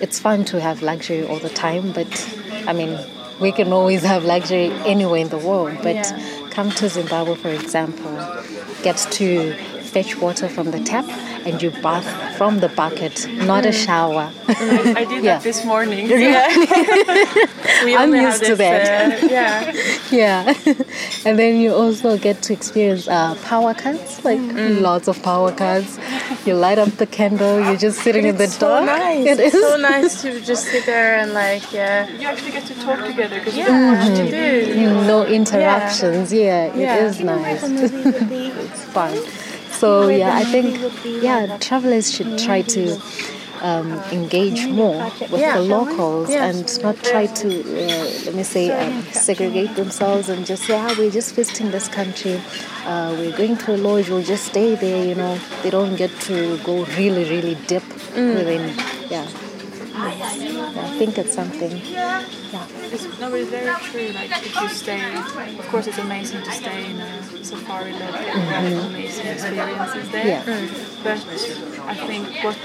it's 0.01 0.19
fun 0.19 0.45
to 0.47 0.61
have 0.61 0.83
luxury 0.83 1.25
all 1.27 1.39
the 1.39 1.49
time, 1.49 1.93
but 1.93 2.29
I 2.67 2.73
mean, 2.73 2.99
we 3.43 3.51
can 3.53 3.73
always 3.73 4.03
have 4.03 4.25
luxury 4.25 4.71
anywhere 4.87 5.21
in 5.21 5.29
the 5.29 5.39
world. 5.39 5.73
But 5.83 5.97
Yeah. 5.97 6.19
come 6.51 6.71
to 6.81 6.89
Zimbabwe, 6.89 7.35
for 7.35 7.49
example, 7.61 8.13
get 8.83 8.97
to 9.19 9.29
fetch 9.93 10.17
water 10.19 10.49
from 10.49 10.71
the 10.71 10.81
tap 10.81 11.05
and 11.47 11.61
you 11.63 11.71
bath 11.83 12.07
from 12.39 12.61
the 12.61 12.69
bucket, 12.69 13.27
not 13.53 13.67
a 13.67 13.73
shower. 13.73 14.31
I, 14.49 14.95
I 14.99 15.05
did 15.05 15.25
Yeah. 15.25 15.35
that 15.39 15.43
this 15.43 15.65
morning. 15.65 16.09
We 17.85 17.97
I'm 17.97 18.03
only 18.11 18.19
have 18.21 18.35
used 18.35 18.45
to 18.45 18.55
that. 18.57 19.23
uh, 19.23 19.27
yeah, 19.27 19.73
yeah. 20.11 20.55
and 21.27 21.37
then 21.39 21.61
you 21.61 21.75
also 21.75 22.17
get 22.17 22.41
to 22.43 22.53
experience 22.53 23.09
uh, 23.09 23.35
power 23.43 23.75
cuts, 23.75 24.25
like 24.25 24.39
lots 24.89 25.09
of 25.09 25.21
power 25.23 25.51
cuts. 25.53 25.99
You 26.47 26.55
light 26.55 26.79
up 26.79 26.91
the 27.03 27.07
candle. 27.07 27.61
You're 27.61 27.77
just 27.77 27.99
sitting 28.01 28.25
in 28.27 28.37
the 28.37 28.47
so 28.47 28.61
dark. 28.69 28.87
nice. 28.87 29.27
It 29.27 29.41
it's 29.41 29.55
is. 29.55 29.63
so 29.69 29.77
nice 29.77 30.23
to 30.23 30.41
just 30.41 30.67
sit 30.67 30.87
there 30.87 31.17
and 31.17 31.33
like 31.35 31.73
yeah, 31.73 32.09
You 32.09 32.27
actually 32.29 32.53
get 32.53 32.67
to 32.67 32.75
talk 32.75 33.05
together 33.05 33.39
because 33.41 33.57
yeah, 33.57 34.05
to 34.15 34.31
do. 34.31 34.85
no 35.13 35.27
interruptions. 35.27 36.33
Yeah, 36.33 36.67
it 36.67 36.77
Yeah. 36.77 37.05
is 37.07 37.19
nice. 37.21 37.63
it's 37.65 38.85
fun. 38.95 39.13
So 39.83 40.09
yeah, 40.09 40.37
I 40.43 40.45
think 40.45 40.69
yeah, 41.29 41.59
travelers 41.59 42.07
should 42.15 42.39
try 42.39 42.62
to 42.77 42.83
um, 43.69 43.89
engage 44.19 44.61
more 44.69 45.11
with 45.31 45.41
Yeah. 45.41 45.57
the 45.59 45.62
locals 45.77 46.31
Yeah. 46.31 46.47
and 46.49 46.67
not 46.87 46.97
try 47.03 47.27
to 47.43 47.49
uh, 47.49 48.05
let 48.27 48.35
me 48.41 48.45
say 48.45 48.65
um, 48.71 49.03
segregate 49.29 49.75
themselves 49.75 50.29
and 50.29 50.47
just 50.47 50.62
say, 50.69 50.77
ah, 50.79 50.95
we're 50.99 51.11
just 51.21 51.35
visiting 51.35 51.73
this 51.73 51.89
country. 51.89 52.37
Uh, 52.87 53.11
we're 53.19 53.37
going 53.37 53.57
to 53.65 53.75
a 53.75 53.79
lodge. 53.87 54.09
We'll 54.09 54.29
just 54.35 54.45
stay 54.53 54.71
there. 54.77 55.05
You 55.11 55.17
know, 55.17 55.35
they 55.65 55.71
don't 55.71 55.97
get 55.97 56.12
to 56.29 56.35
go 56.59 56.75
really, 57.01 57.25
really 57.35 57.57
deep 57.67 57.87
within. 58.15 58.65
Yeah. 59.11 59.27
Yeah, 60.75 60.99
think 60.99 61.19
it's 61.19 61.35
something. 61.35 61.76
Yeah. 61.87 62.25
It's, 62.93 63.05
no, 63.21 63.31
but 63.31 63.41
it's 63.41 63.50
very 63.50 63.75
true. 63.91 64.09
Like 64.12 64.31
if 64.31 64.55
you 64.61 64.69
stay, 64.69 65.14
of 65.17 65.69
course, 65.69 65.87
it's 65.87 65.99
amazing 65.99 66.43
to 66.43 66.50
stay 66.52 66.91
in 66.91 67.00
a 67.00 67.45
safari 67.45 67.93
lodge 67.93 68.02
and 68.02 68.43
have 68.43 68.64
mm-hmm. 68.64 68.87
amazing 68.88 69.26
experiences 69.26 70.11
there. 70.11 70.26
Yeah. 70.26 70.45
But 71.02 71.19
I 71.87 71.95
think 72.07 72.45
what 72.45 72.57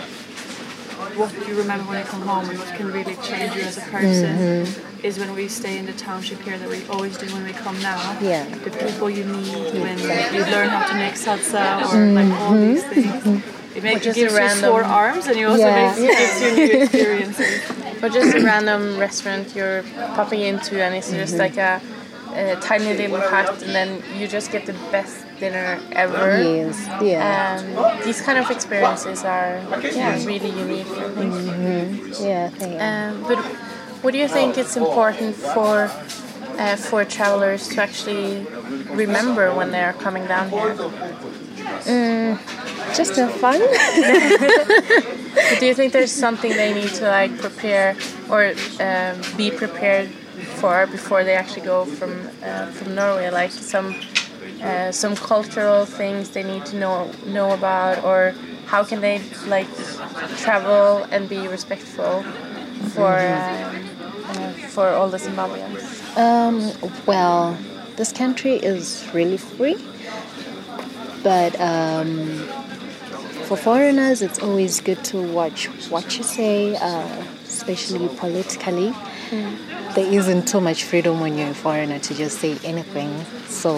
what 1.16 1.32
you 1.48 1.56
remember 1.56 1.86
when 1.90 2.00
you 2.00 2.06
come 2.06 2.22
home 2.22 2.50
and 2.50 2.58
what 2.58 2.68
can 2.76 2.92
really 2.92 3.16
change 3.18 3.56
you 3.56 3.62
as 3.62 3.78
a 3.78 3.82
person 3.82 4.38
mm-hmm. 4.38 5.06
is 5.06 5.20
when 5.20 5.34
we 5.36 5.48
stay 5.48 5.78
in 5.78 5.86
the 5.86 5.94
township 5.94 6.42
here 6.42 6.58
that 6.58 6.70
we 6.70 6.86
always 6.88 7.18
do 7.18 7.32
when 7.34 7.44
we 7.44 7.54
come 7.54 7.80
now. 7.82 8.18
Yeah. 8.20 8.44
The 8.60 8.72
people 8.72 9.10
you 9.10 9.26
meet 9.26 9.74
when 9.74 9.98
you 10.00 10.42
learn 10.52 10.70
how 10.70 10.88
to 10.88 10.96
make 10.96 11.14
sadza 11.14 11.94
or 11.94 12.12
like 12.12 12.32
all 12.42 12.54
these 12.54 12.84
mm-hmm. 12.84 13.20
things. 13.20 13.44
It 13.76 13.84
makes 13.84 14.04
just 14.04 14.18
gives 14.18 14.34
a 14.34 14.42
you 14.42 14.50
sore 14.50 14.84
arms 14.84 15.28
and 15.28 15.38
you 15.38 15.48
also 15.48 15.68
Yeah. 15.68 15.96
makes, 15.96 16.40
gives 16.40 16.42
you 16.42 16.56
new 16.56 16.84
experiences. 16.84 17.62
Or 18.02 18.10
just 18.10 18.36
a 18.36 18.44
random 18.44 18.98
restaurant 18.98 19.56
you're 19.56 19.84
popping 20.16 20.42
into, 20.42 20.82
and 20.84 20.96
it's 20.96 21.12
just 21.12 21.38
like 21.38 21.58
a, 21.58 21.82
a 22.34 22.56
tiny 22.58 22.94
little 22.96 23.20
hut, 23.20 23.62
and 23.64 23.74
then 23.74 24.04
you 24.18 24.28
just 24.28 24.52
get 24.52 24.66
the 24.66 24.74
best 24.92 25.26
dinner 25.40 25.80
ever. 25.92 26.42
Yes. 26.42 26.88
Yeah. 27.02 27.60
And 27.60 28.04
these 28.04 28.22
kind 28.22 28.38
of 28.38 28.50
experiences 28.50 29.24
are 29.24 29.62
yeah 29.84 30.24
really 30.26 30.50
unique. 30.50 30.88
I 30.88 31.10
think. 31.10 32.20
yeah. 32.20 32.50
I 32.52 32.58
think. 32.58 32.82
Um, 32.82 33.24
but 33.24 33.40
what 34.04 34.12
do 34.12 34.20
you 34.20 34.28
think 34.28 34.58
it's 34.58 34.78
important 34.78 35.36
for 35.36 35.90
uh, 36.58 36.76
for 36.76 37.06
travelers 37.06 37.68
to 37.70 37.82
actually 37.82 38.46
remember 38.90 39.54
when 39.54 39.72
they 39.72 39.82
are 39.82 39.94
coming 39.94 40.26
down 40.28 40.50
here? 40.50 40.74
Just 42.96 43.16
have 43.16 43.32
fun. 43.32 43.60
Do 45.60 45.66
you 45.66 45.74
think 45.74 45.94
there's 45.94 46.12
something 46.12 46.52
they 46.52 46.74
need 46.74 46.90
to 46.96 47.08
like 47.08 47.38
prepare 47.38 47.96
or 48.30 48.54
um, 48.80 49.22
be 49.38 49.52
prepared 49.52 50.10
for 50.60 50.88
before 50.88 51.24
they 51.24 51.36
actually 51.36 51.66
go 51.66 51.86
from 51.86 52.28
uh, 52.44 52.68
from 52.68 52.96
Norway? 52.96 53.30
Like 53.30 53.52
some 53.52 53.96
uh, 54.62 54.92
some 54.92 55.16
cultural 55.16 55.86
things 55.86 56.32
they 56.32 56.44
need 56.44 56.66
to 56.68 56.78
know 56.78 57.12
know 57.26 57.52
about, 57.52 58.04
or 58.04 58.34
how 58.66 58.84
can 58.84 59.02
they 59.02 59.22
like 59.48 59.68
travel 60.38 61.04
and 61.12 61.30
be 61.30 61.48
respectful 61.48 62.24
for 62.94 63.18
um, 63.18 63.86
uh, 64.30 64.52
for 64.70 64.90
all 64.90 65.10
the 65.10 65.18
Zimbabweans? 65.18 66.18
Um, 66.18 66.72
well, 67.06 67.58
this 67.96 68.12
country 68.12 68.54
is 68.54 69.08
really 69.14 69.38
free, 69.38 69.78
but 71.24 71.60
um, 71.60 72.48
for 73.48 73.56
foreigners, 73.58 74.22
it's 74.22 74.40
always 74.40 74.82
good 74.82 75.02
to 75.06 75.22
watch 75.32 75.68
what 75.90 76.18
you 76.18 76.24
say, 76.24 76.76
uh, 76.76 77.24
especially 77.46 78.10
politically. 78.18 78.94
There 79.96 80.14
isn't 80.14 80.48
too 80.48 80.62
much 80.62 80.84
freedom 80.84 81.20
when 81.22 81.38
you're 81.38 81.50
a 81.50 81.54
foreigner 81.56 81.98
to 82.00 82.14
just 82.14 82.40
say 82.40 82.58
anything. 82.64 83.24
So, 83.48 83.76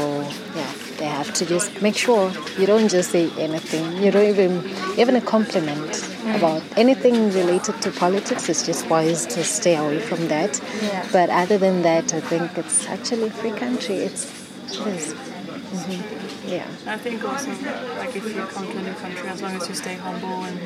yeah, 0.55 0.71
they 0.97 1.05
have 1.05 1.33
to 1.35 1.45
just 1.45 1.81
make 1.81 1.95
sure 1.95 2.31
you 2.57 2.65
don't 2.65 2.89
just 2.89 3.11
say 3.11 3.29
anything. 3.37 4.03
You 4.03 4.11
don't 4.11 4.27
even, 4.27 4.53
even 4.97 5.15
a 5.15 5.21
compliment 5.21 6.03
about 6.35 6.61
anything 6.75 7.31
related 7.31 7.81
to 7.83 7.91
politics. 7.91 8.49
It's 8.49 8.65
just 8.65 8.89
wise 8.89 9.25
to 9.27 9.43
stay 9.43 9.75
away 9.75 9.99
from 9.99 10.27
that. 10.27 10.59
Yeah. 10.81 11.07
But 11.11 11.29
other 11.29 11.57
than 11.57 11.83
that, 11.83 12.13
I 12.13 12.19
think 12.19 12.57
it's 12.57 12.87
actually 12.87 13.27
a 13.27 13.31
free 13.31 13.51
country. 13.51 13.97
It's, 13.97 14.25
it 14.67 14.87
is. 14.87 15.13
Mhm. 15.13 16.18
Yeah. 16.49 16.67
I 16.87 16.97
think 16.97 17.23
also, 17.23 17.51
like 17.97 18.15
if 18.15 18.25
you 18.35 18.41
come 18.41 18.65
to 18.71 18.77
a 18.77 18.81
new 18.81 18.93
country, 18.93 19.29
as 19.29 19.41
long 19.41 19.53
as 19.55 19.69
you 19.69 19.75
stay 19.75 19.95
humble 19.95 20.43
and 20.45 20.57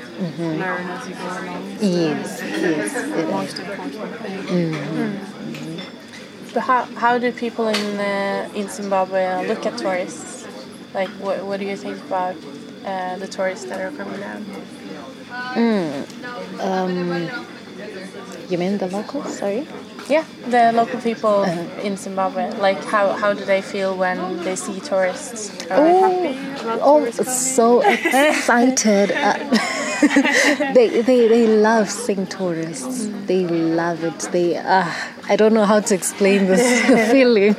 learn 0.59 0.87
as 0.95 1.09
you 1.09 1.15
go 1.15 1.25
along, 1.25 1.71
it's 1.71 1.83
Yes, 1.83 2.41
yes, 2.41 2.93
the 2.93 3.19
it 3.19 3.25
is. 3.27 3.31
most 3.31 3.59
important 3.59 4.15
thing. 4.23 5.19
But 6.53 6.61
how, 6.61 6.83
how 7.03 7.17
do 7.17 7.31
people 7.31 7.67
in 7.67 7.99
uh, 7.99 8.49
in 8.55 8.69
Zimbabwe 8.69 9.47
look 9.47 9.65
at 9.65 9.77
tourists? 9.77 10.47
Like, 10.93 11.09
what, 11.23 11.43
what 11.45 11.59
do 11.59 11.65
you 11.65 11.75
think 11.75 11.97
about 12.05 12.35
uh, 12.85 13.17
the 13.17 13.27
tourists 13.27 13.65
that 13.65 13.79
are 13.81 13.91
coming 13.97 14.19
down? 14.19 14.45
You 18.49 18.57
mean 18.57 18.77
the 18.77 18.87
locals? 18.87 19.37
Sorry. 19.39 19.67
Yeah, 20.09 20.25
the 20.49 20.71
local 20.73 20.99
people 20.99 21.43
in 21.81 21.95
Zimbabwe. 21.95 22.51
Like, 22.59 22.83
how, 22.83 23.13
how 23.13 23.33
do 23.33 23.45
they 23.45 23.61
feel 23.61 23.95
when 23.95 24.43
they 24.43 24.55
see 24.57 24.79
tourists? 24.81 25.49
Are 25.71 25.81
they 25.81 25.99
happy 25.99 26.79
Oh, 26.81 27.09
so 27.11 27.81
excited. 27.81 29.11
Uh, 29.11 29.37
they, 30.73 31.01
they, 31.01 31.27
they 31.29 31.47
love 31.47 31.89
seeing 31.89 32.27
tourists. 32.27 33.07
They 33.27 33.47
love 33.47 34.03
it. 34.03 34.19
They, 34.33 34.57
uh, 34.57 34.91
I 35.29 35.35
don't 35.37 35.53
know 35.53 35.65
how 35.65 35.79
to 35.79 35.95
explain 35.95 36.47
this 36.47 37.09
feeling. 37.11 37.55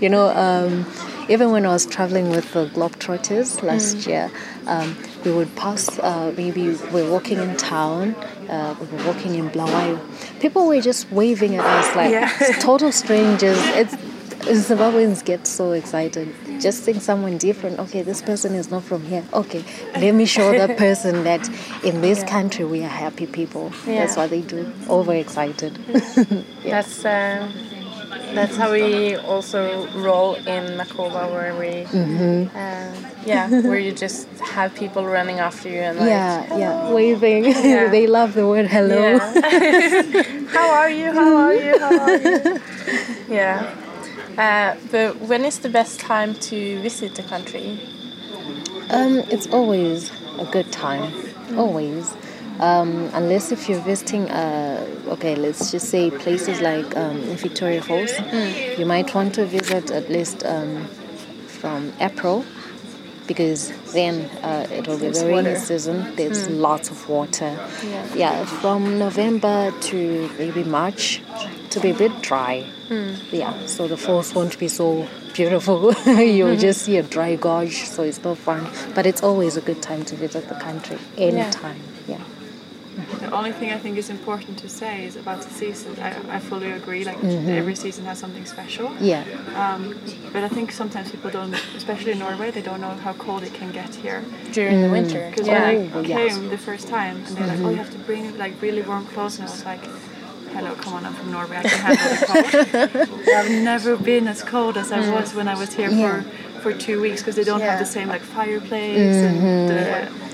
you 0.00 0.10
know, 0.10 0.28
um, 0.28 0.86
even 1.30 1.50
when 1.50 1.64
I 1.64 1.70
was 1.70 1.86
traveling 1.86 2.28
with 2.28 2.52
the 2.52 2.66
Globetrotters 2.66 3.62
last 3.62 4.06
year, 4.06 4.30
um, 4.66 4.94
we 5.24 5.32
would 5.32 5.54
pass, 5.56 5.98
uh, 6.00 6.34
maybe 6.36 6.74
we're 6.92 7.10
walking 7.10 7.38
in 7.38 7.56
town, 7.56 8.14
uh, 8.52 8.74
we 8.80 8.86
were 8.96 9.04
walking 9.06 9.34
in 9.34 9.48
Bulawayo. 9.48 9.98
People 10.40 10.66
were 10.68 10.80
just 10.80 11.10
waving 11.10 11.56
at 11.56 11.64
us 11.64 11.96
like 11.96 12.10
Yeah. 12.12 12.28
total 12.60 12.92
strangers. 12.92 13.58
It's 13.80 13.94
Zimbabweans 14.42 15.24
get 15.24 15.46
so 15.46 15.70
excited. 15.70 16.26
Just 16.60 16.84
seeing 16.84 16.98
someone 17.00 17.38
different. 17.38 17.78
Okay, 17.78 18.02
this 18.02 18.20
person 18.20 18.54
is 18.54 18.70
not 18.70 18.82
from 18.82 19.02
here. 19.04 19.24
Okay, 19.32 19.62
let 19.94 20.14
me 20.14 20.26
show 20.26 20.50
that 20.52 20.76
person 20.76 21.22
that 21.24 21.48
in 21.84 22.00
this 22.00 22.24
country 22.24 22.64
we 22.64 22.82
are 22.82 22.88
happy 23.04 23.26
people. 23.26 23.70
That's 23.86 24.16
Yeah. 24.16 24.16
what 24.16 24.30
they 24.30 24.40
do. 24.42 24.60
Overexcited. 24.88 25.74
That's 26.64 27.04
uh, 27.04 27.48
that's 28.34 28.56
how 28.56 28.72
we 28.72 29.16
also 29.16 29.86
roll 29.88 30.34
in 30.34 30.78
Mkoba, 30.78 31.30
where 31.30 31.54
we, 31.54 31.84
uh, 32.54 32.94
yeah, 33.24 33.48
where 33.48 33.78
you 33.78 33.92
just 33.92 34.28
have 34.40 34.74
people 34.74 35.04
running 35.06 35.38
after 35.38 35.68
you 35.68 35.80
and 35.80 35.98
like, 35.98 36.08
yeah, 36.08 36.56
yeah, 36.58 36.90
waving. 36.92 37.44
Yeah. 37.62 37.88
they 37.88 38.06
love 38.06 38.34
the 38.34 38.46
word 38.46 38.66
hello. 38.66 38.96
Yeah. 38.96 40.22
how 40.48 40.70
are 40.70 40.90
you? 40.90 41.12
How 41.12 41.36
are 41.36 41.54
you? 41.54 41.78
How 41.78 42.00
are 42.00 42.16
you? 42.16 42.60
yeah. 43.28 43.74
Uh, 44.36 44.76
but 44.90 45.20
when 45.20 45.44
is 45.44 45.58
the 45.58 45.68
best 45.68 46.00
time 46.00 46.34
to 46.34 46.80
visit 46.80 47.14
the 47.14 47.22
country? 47.22 47.78
Um, 48.90 49.18
it's 49.30 49.46
always 49.48 50.10
a 50.38 50.44
good 50.46 50.72
time, 50.72 51.12
always. 51.56 52.14
Um, 52.60 53.10
unless 53.14 53.50
if 53.52 53.68
you're 53.68 53.80
visiting, 53.80 54.30
uh, 54.30 54.86
okay, 55.08 55.34
let's 55.34 55.70
just 55.70 55.88
say 55.88 56.10
places 56.10 56.60
like 56.60 56.96
um, 56.96 57.20
Victoria 57.36 57.82
Falls, 57.82 58.12
you 58.78 58.86
might 58.86 59.14
want 59.14 59.34
to 59.34 59.46
visit 59.46 59.90
at 59.90 60.08
least 60.10 60.44
um, 60.44 60.86
from 61.48 61.92
April 62.00 62.44
because 63.26 63.72
then 63.92 64.28
uh, 64.42 64.66
it 64.70 64.86
will 64.86 64.98
be 64.98 65.08
the 65.08 65.26
rainy 65.26 65.54
season. 65.56 66.14
There's 66.16 66.48
lots 66.48 66.90
of 66.90 67.08
water. 67.08 67.56
Yeah. 67.84 68.14
yeah, 68.14 68.44
from 68.44 68.98
November 68.98 69.72
to 69.82 70.30
maybe 70.38 70.64
March 70.64 71.22
to 71.70 71.80
be 71.80 71.90
a 71.90 71.94
bit 71.94 72.20
dry. 72.22 72.66
Yeah, 73.30 73.66
so 73.66 73.88
the 73.88 73.96
falls 73.96 74.34
won't 74.34 74.58
be 74.58 74.68
so 74.68 75.08
beautiful. 75.32 75.94
You'll 76.06 76.56
just 76.56 76.82
see 76.82 76.98
a 76.98 77.02
dry 77.02 77.36
gorge, 77.36 77.84
so 77.84 78.02
it's 78.02 78.22
not 78.22 78.36
fun. 78.36 78.68
But 78.94 79.06
it's 79.06 79.22
always 79.22 79.56
a 79.56 79.62
good 79.62 79.80
time 79.80 80.04
to 80.06 80.14
visit 80.16 80.48
the 80.48 80.56
country. 80.56 80.98
Anytime. 81.16 81.80
Yeah. 82.06 82.20
The 83.32 83.38
only 83.38 83.52
thing 83.52 83.70
I 83.72 83.78
think 83.78 83.96
is 83.96 84.10
important 84.10 84.58
to 84.58 84.68
say 84.68 85.06
is 85.06 85.16
about 85.16 85.40
the 85.40 85.48
season. 85.48 85.96
I, 86.08 86.10
I 86.36 86.38
fully 86.38 86.70
agree. 86.70 87.02
Like 87.02 87.16
Mm-hmm. 87.22 87.48
every 87.60 87.74
season 87.74 88.04
has 88.04 88.18
something 88.18 88.44
special. 88.44 88.92
Yeah. 89.00 89.24
Um, 89.62 89.82
but 90.34 90.42
I 90.44 90.48
think 90.56 90.70
sometimes 90.70 91.10
people 91.10 91.30
don't, 91.30 91.54
especially 91.74 92.12
in 92.12 92.18
Norway, 92.18 92.50
they 92.50 92.60
don't 92.60 92.82
know 92.82 92.90
how 93.06 93.14
cold 93.14 93.42
it 93.42 93.54
can 93.54 93.70
get 93.72 93.94
here. 93.94 94.22
During 94.52 94.82
the 94.82 94.90
winter. 94.90 95.22
Because 95.30 95.46
Yeah. 95.46 95.72
when 95.94 96.04
I 96.04 96.08
yes. 96.08 96.34
came 96.36 96.50
the 96.50 96.58
first 96.58 96.88
time, 96.88 97.16
and 97.26 97.32
they're 97.36 97.46
like, 97.52 97.60
"Oh, 97.64 97.70
you 97.70 97.80
have 97.84 97.92
to 97.98 98.02
bring 98.08 98.24
like 98.44 98.54
really 98.66 98.82
warm 98.90 99.06
clothes," 99.12 99.38
and 99.38 99.48
I 99.48 99.50
was 99.50 99.64
like. 99.64 99.84
Hello, 100.56 100.74
come 100.74 100.92
on, 100.96 101.06
I'm 101.06 101.14
from 101.14 101.30
Norway. 101.32 101.56
I 101.56 101.62
can 101.62 101.80
handle 101.86 102.08
the 102.12 102.26
cold. 103.06 103.28
I've 103.38 103.50
never 103.72 103.96
been 103.96 104.28
as 104.28 104.42
cold 104.42 104.76
as 104.76 104.92
I 104.92 105.00
was 105.14 105.32
when 105.38 105.48
I 105.48 105.56
was 105.62 105.70
here 105.72 105.88
Yeah. 105.90 106.20
for, 106.60 106.62
for 106.62 106.72
two 106.86 107.00
weeks 107.00 107.22
because 107.22 107.36
they 107.36 107.44
don't 107.50 107.60
Yeah. 107.60 107.70
have 107.70 107.78
the 107.86 107.90
same 107.96 108.08
like 108.14 108.20
fireplace 108.20 109.16
and 109.28 109.36
the 109.70 109.80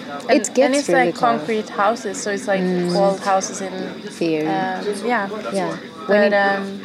And, 0.09 0.31
it 0.31 0.55
gets 0.55 0.59
and 0.59 0.75
it's 0.75 0.88
really 0.88 1.07
like 1.07 1.15
cold. 1.15 1.35
Mm. 1.35 1.38
concrete 1.38 1.69
houses, 1.69 2.21
so 2.23 2.31
it's 2.31 2.47
like 2.49 2.62
old 2.97 3.21
houses 3.21 3.61
in 3.61 3.73
Very. 4.19 4.47
um, 4.47 4.85
yeah. 5.05 5.29
yeah. 5.53 5.77
When 6.09 6.31
But 6.31 6.33
um, 6.33 6.81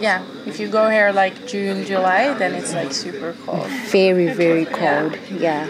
yeah, 0.00 0.22
if 0.46 0.58
you 0.58 0.68
go 0.68 0.88
here 0.88 1.12
like 1.12 1.46
June, 1.46 1.84
July, 1.84 2.32
then 2.38 2.54
it's 2.54 2.72
like 2.72 2.92
super 2.92 3.34
cold. 3.44 3.66
very 3.90 4.28
very 4.32 4.64
cold. 4.64 5.18
Yeah. 5.30 5.66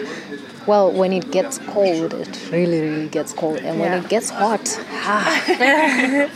Well, 0.65 0.89
when 0.93 1.11
it 1.11 1.29
gets 1.29 1.57
cold, 1.57 2.13
it 2.13 2.33
really 2.49 2.79
really 2.79 3.09
gets 3.09 3.33
cold, 3.33 3.57
and 3.57 3.81
when 3.81 3.91
Yeah. 3.91 3.99
it 4.01 4.07
gets 4.07 4.29
hot, 4.29 4.65
ah, 4.91 5.43
it- 5.49 6.31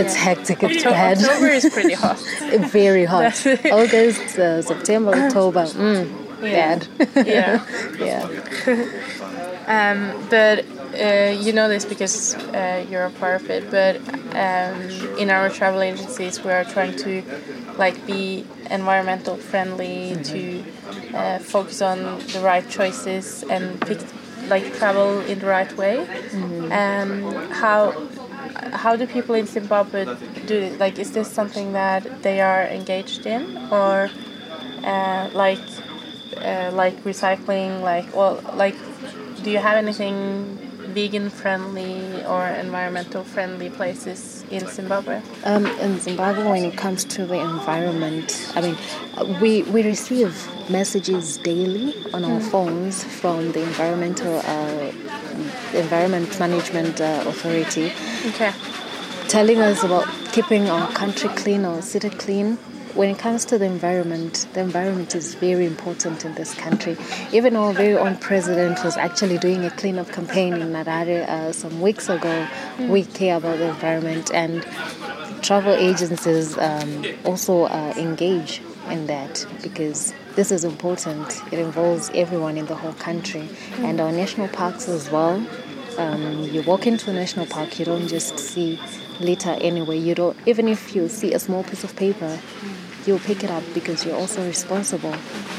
it's 0.00 0.14
hectic. 0.16 0.64
It's 0.64 0.82
So 0.82 0.90
bad. 0.90 1.18
October 1.18 1.46
is 1.46 1.70
pretty 1.72 1.94
hot. 1.94 2.18
very 2.72 3.04
hot. 3.04 3.46
August, 3.70 4.36
uh, 4.38 4.62
September, 4.62 5.12
October. 5.14 5.64
Mm, 5.66 6.10
Yeah. 6.42 6.78
Bad. 6.78 6.80
Yeah. 7.34 7.52
yeah. 8.08 8.26
Um, 9.76 9.98
but 10.28 10.56
uh, 11.06 11.30
you 11.44 11.52
know 11.52 11.68
this 11.68 11.84
because 11.84 12.34
uh, 12.34 12.84
you're 12.90 13.06
a 13.06 13.10
part 13.22 13.36
of 13.40 13.50
it. 13.56 13.70
But 13.70 13.96
um, 14.46 15.18
in 15.22 15.30
our 15.30 15.48
travel 15.58 15.80
agencies, 15.90 16.42
we 16.44 16.50
are 16.50 16.64
trying 16.64 16.94
to 17.06 17.22
like 17.78 17.96
be 18.06 18.44
environmental 18.70 19.36
friendly, 19.36 20.16
to 20.32 20.64
uh, 21.14 21.38
focus 21.38 21.80
on 21.82 21.98
the 22.34 22.40
right 22.50 22.68
choices 22.68 23.44
and 23.44 23.80
pick 23.82 23.98
like 24.48 24.64
travel 24.74 25.20
in 25.32 25.38
the 25.38 25.46
right 25.46 25.72
way. 25.76 25.96
Um, 26.70 27.22
how 27.62 27.94
how 28.72 28.96
do 28.96 29.06
people 29.06 29.34
in 29.34 29.46
Zimbabwe 29.46 30.06
do 30.46 30.56
it? 30.56 30.78
Like, 30.78 30.98
is 30.98 31.12
this 31.12 31.28
something 31.28 31.72
that 31.72 32.22
they 32.22 32.40
are 32.40 32.64
engaged 32.64 33.26
in, 33.26 33.42
or 33.70 34.10
uh, 34.84 35.30
like 35.34 35.60
uh, 36.44 36.70
like 36.74 36.96
recycling? 37.04 37.82
Like, 37.82 38.14
well, 38.14 38.40
like, 38.54 38.76
do 39.42 39.50
you 39.50 39.58
have 39.58 39.76
anything 39.76 40.58
vegan 40.94 41.30
friendly 41.30 42.24
or 42.26 42.46
environmental 42.46 43.24
friendly 43.24 43.70
places 43.70 44.44
in 44.50 44.66
Zimbabwe? 44.66 45.20
Um, 45.44 45.66
in 45.66 45.98
Zimbabwe, 46.00 46.44
when 46.44 46.64
it 46.64 46.76
comes 46.76 47.04
to 47.06 47.24
the 47.26 47.38
environment, 47.40 48.52
I 48.54 48.60
mean, 48.60 48.76
we, 49.40 49.62
we 49.64 49.82
receive 49.82 50.48
messages 50.70 51.38
daily 51.38 51.94
on 52.12 52.24
our 52.24 52.40
phones 52.40 53.04
from 53.04 53.52
the 53.52 53.62
environmental 53.62 54.38
uh, 54.44 54.92
environment 55.74 56.38
management 56.38 57.00
uh, 57.00 57.24
authority, 57.26 57.92
Okay. 58.28 58.52
telling 59.28 59.60
us 59.60 59.82
about 59.82 60.06
keeping 60.32 60.68
our 60.68 60.90
country 60.92 61.30
clean, 61.30 61.64
our 61.64 61.80
city 61.82 62.10
clean. 62.10 62.58
When 62.94 63.08
it 63.08 63.18
comes 63.18 63.46
to 63.46 63.56
the 63.56 63.64
environment, 63.64 64.46
the 64.52 64.60
environment 64.60 65.14
is 65.14 65.34
very 65.34 65.64
important 65.64 66.26
in 66.26 66.34
this 66.34 66.52
country. 66.54 66.98
Even 67.32 67.56
our 67.56 67.72
very 67.72 67.96
own 67.96 68.18
president 68.18 68.84
was 68.84 68.98
actually 68.98 69.38
doing 69.38 69.64
a 69.64 69.70
cleanup 69.70 70.12
campaign 70.12 70.52
in 70.52 70.72
Harare 70.74 71.26
uh, 71.26 71.52
some 71.52 71.80
weeks 71.80 72.10
ago. 72.10 72.46
We 72.80 73.04
care 73.04 73.38
about 73.38 73.56
the 73.56 73.70
environment, 73.70 74.30
and 74.34 74.62
travel 75.40 75.72
agencies 75.72 76.58
um, 76.58 77.06
also 77.24 77.64
uh, 77.64 77.94
engage 77.96 78.60
in 78.90 79.06
that 79.06 79.46
because 79.62 80.12
this 80.36 80.52
is 80.52 80.62
important. 80.62 81.42
It 81.50 81.58
involves 81.58 82.10
everyone 82.14 82.58
in 82.58 82.66
the 82.66 82.74
whole 82.74 82.92
country, 82.92 83.48
and 83.78 84.02
our 84.02 84.12
national 84.12 84.48
parks 84.48 84.86
as 84.86 85.10
well. 85.10 85.42
Um, 85.98 86.44
you 86.50 86.62
walk 86.62 86.86
into 86.86 87.10
a 87.10 87.12
national 87.12 87.46
park, 87.46 87.78
you 87.78 87.84
don't 87.84 88.08
just 88.08 88.38
see 88.38 88.78
litter 89.20 89.56
anywhere. 89.60 89.96
You 89.96 90.14
don't, 90.14 90.36
even 90.46 90.68
if 90.68 90.94
you 90.94 91.08
see 91.08 91.32
a 91.32 91.38
small 91.38 91.64
piece 91.64 91.84
of 91.84 91.94
paper, 91.96 92.38
you'll 93.06 93.18
pick 93.20 93.44
it 93.44 93.50
up 93.50 93.62
because 93.74 94.04
you're 94.04 94.16
also 94.16 94.46
responsible. 94.46 95.14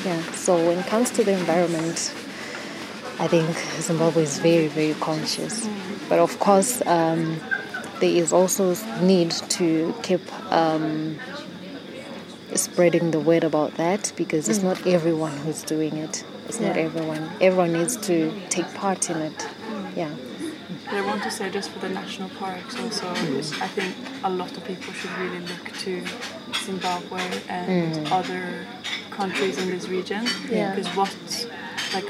Yeah. 0.06 0.22
So 0.34 0.56
when 0.56 0.80
it 0.80 0.88
comes 0.88 1.12
to 1.12 1.24
the 1.24 1.34
environment, 1.34 2.14
I 3.20 3.28
think 3.28 3.56
Zimbabwe 3.82 4.24
is 4.24 4.40
very, 4.40 4.68
very 4.68 4.96
conscious. 4.96 5.68
But 6.10 6.20
of 6.20 6.40
course, 6.40 6.82
um, 6.86 7.40
there 8.00 8.10
is 8.10 8.34
also 8.34 8.76
need 9.02 9.32
to 9.32 9.94
keep 10.04 10.22
um, 10.52 11.18
spreading 12.56 13.12
the 13.12 13.20
word 13.20 13.44
about 13.44 13.76
that 13.76 14.12
because 14.16 14.50
it's 14.50 14.64
not 14.64 14.86
everyone 14.86 15.36
who's 15.38 15.64
doing 15.64 15.96
it. 15.98 16.24
It's 16.48 16.60
not 16.60 16.76
everyone. 16.76 17.30
Everyone 17.40 17.74
needs 17.74 17.96
to 17.98 18.34
take 18.50 18.72
part 18.74 19.10
in 19.10 19.18
it. 19.18 19.48
Yeah. 19.96 20.14
But 20.86 20.96
I 20.96 21.06
want 21.06 21.24
to 21.24 21.32
say 21.32 21.50
just 21.50 21.70
for 21.72 21.80
the 21.80 21.90
national 21.90 22.30
parks 22.30 22.80
also, 22.80 23.10
I 23.10 23.68
think 23.68 23.96
a 24.24 24.30
lot 24.30 24.56
of 24.58 24.66
people 24.66 24.94
should 24.94 25.12
really 25.18 25.40
look 25.40 25.72
to 25.80 26.04
Zimbabwe 26.66 27.22
and 27.48 27.96
mm. 27.96 28.12
other 28.12 28.66
countries 29.12 29.58
in 29.62 29.70
this 29.70 29.88
region. 29.88 30.26
Yeah. 30.50 30.76
Because 30.76 30.88
what, 30.96 31.48
like, 31.94 32.06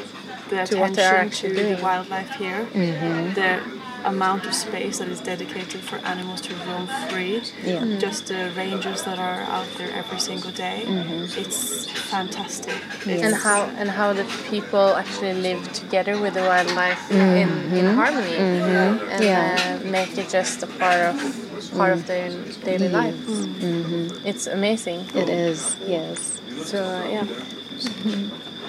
the 0.50 0.65
To 0.65 0.84
attention 0.84 1.04
actually 1.04 1.56
to 1.56 1.56
doing. 1.56 1.76
the 1.76 1.84
wildlife 1.84 2.32
here, 2.32 2.65
mm-hmm. 2.74 3.34
the 3.34 3.83
amount 4.06 4.46
of 4.46 4.54
space 4.54 4.98
that 5.00 5.08
is 5.08 5.20
dedicated 5.22 5.82
for 5.82 5.98
animals 6.13 6.42
to 6.42 6.54
roam 6.68 6.88
free, 7.10 7.42
Yeah. 7.63 7.80
Mhm. 7.82 8.00
just 8.00 8.28
the 8.28 8.52
rangers 8.56 9.04
that 9.04 9.18
are 9.20 9.42
out 9.58 9.68
there 9.78 9.92
every 10.02 10.20
single 10.20 10.52
day, 10.52 10.78
it's 11.38 11.86
fantastic. 12.12 12.76
It's- 13.08 13.22
And 13.26 13.36
how 13.36 13.62
and 13.80 13.89
how 13.89 14.13
the 14.13 14.26
people 14.52 14.88
actually 15.02 15.34
live 15.34 15.62
together 15.74 16.16
with 16.24 16.34
the 16.34 16.42
wildlife 16.52 17.02
in, 17.12 17.50
in 17.80 17.86
harmony 17.96 18.36
and 18.38 19.24
Yeah. 19.24 19.80
uh, 19.84 19.89
make 19.98 20.18
it 20.18 20.30
just 20.30 20.63
a 20.63 20.68
part 20.68 21.02
of 21.10 21.16
part 21.78 21.94
of 21.94 22.06
their 22.06 22.30
daily 22.66 22.89
life. 22.89 23.16
It's 24.26 24.46
amazing. 24.48 25.00
It 25.16 25.30
is. 25.30 25.76
Yes. 25.88 26.39
So 26.66 26.80
yeah. 27.16 27.26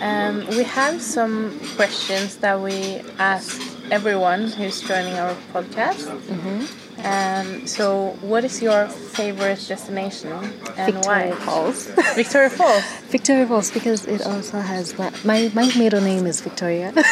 Um, 0.02 0.46
we 0.58 0.64
have 0.64 1.00
some 1.00 1.34
questions 1.76 2.36
that 2.36 2.60
we 2.60 3.00
ask 3.18 3.60
everyone 3.90 4.48
who's 4.48 4.80
joining 4.80 5.14
our 5.14 5.34
podcast. 5.52 6.06
Mhm. 6.28 6.68
Um, 7.04 7.66
so, 7.66 8.16
what 8.22 8.44
is 8.44 8.62
your 8.62 8.86
favorite 8.88 9.60
destination 9.68 10.32
and 10.76 10.94
Victoria 10.94 11.30
why? 11.30 11.36
Falls. 11.44 11.86
Victoria 12.14 12.50
Falls. 12.50 12.82
Victoria 13.10 13.46
Falls 13.46 13.70
because 13.70 14.06
it 14.06 14.22
also 14.26 14.60
has 14.60 14.96
my 14.96 15.10
my, 15.24 15.50
my 15.54 15.70
middle 15.76 16.00
name 16.00 16.26
is 16.26 16.40
Victoria. 16.40 16.92
so 16.96 17.02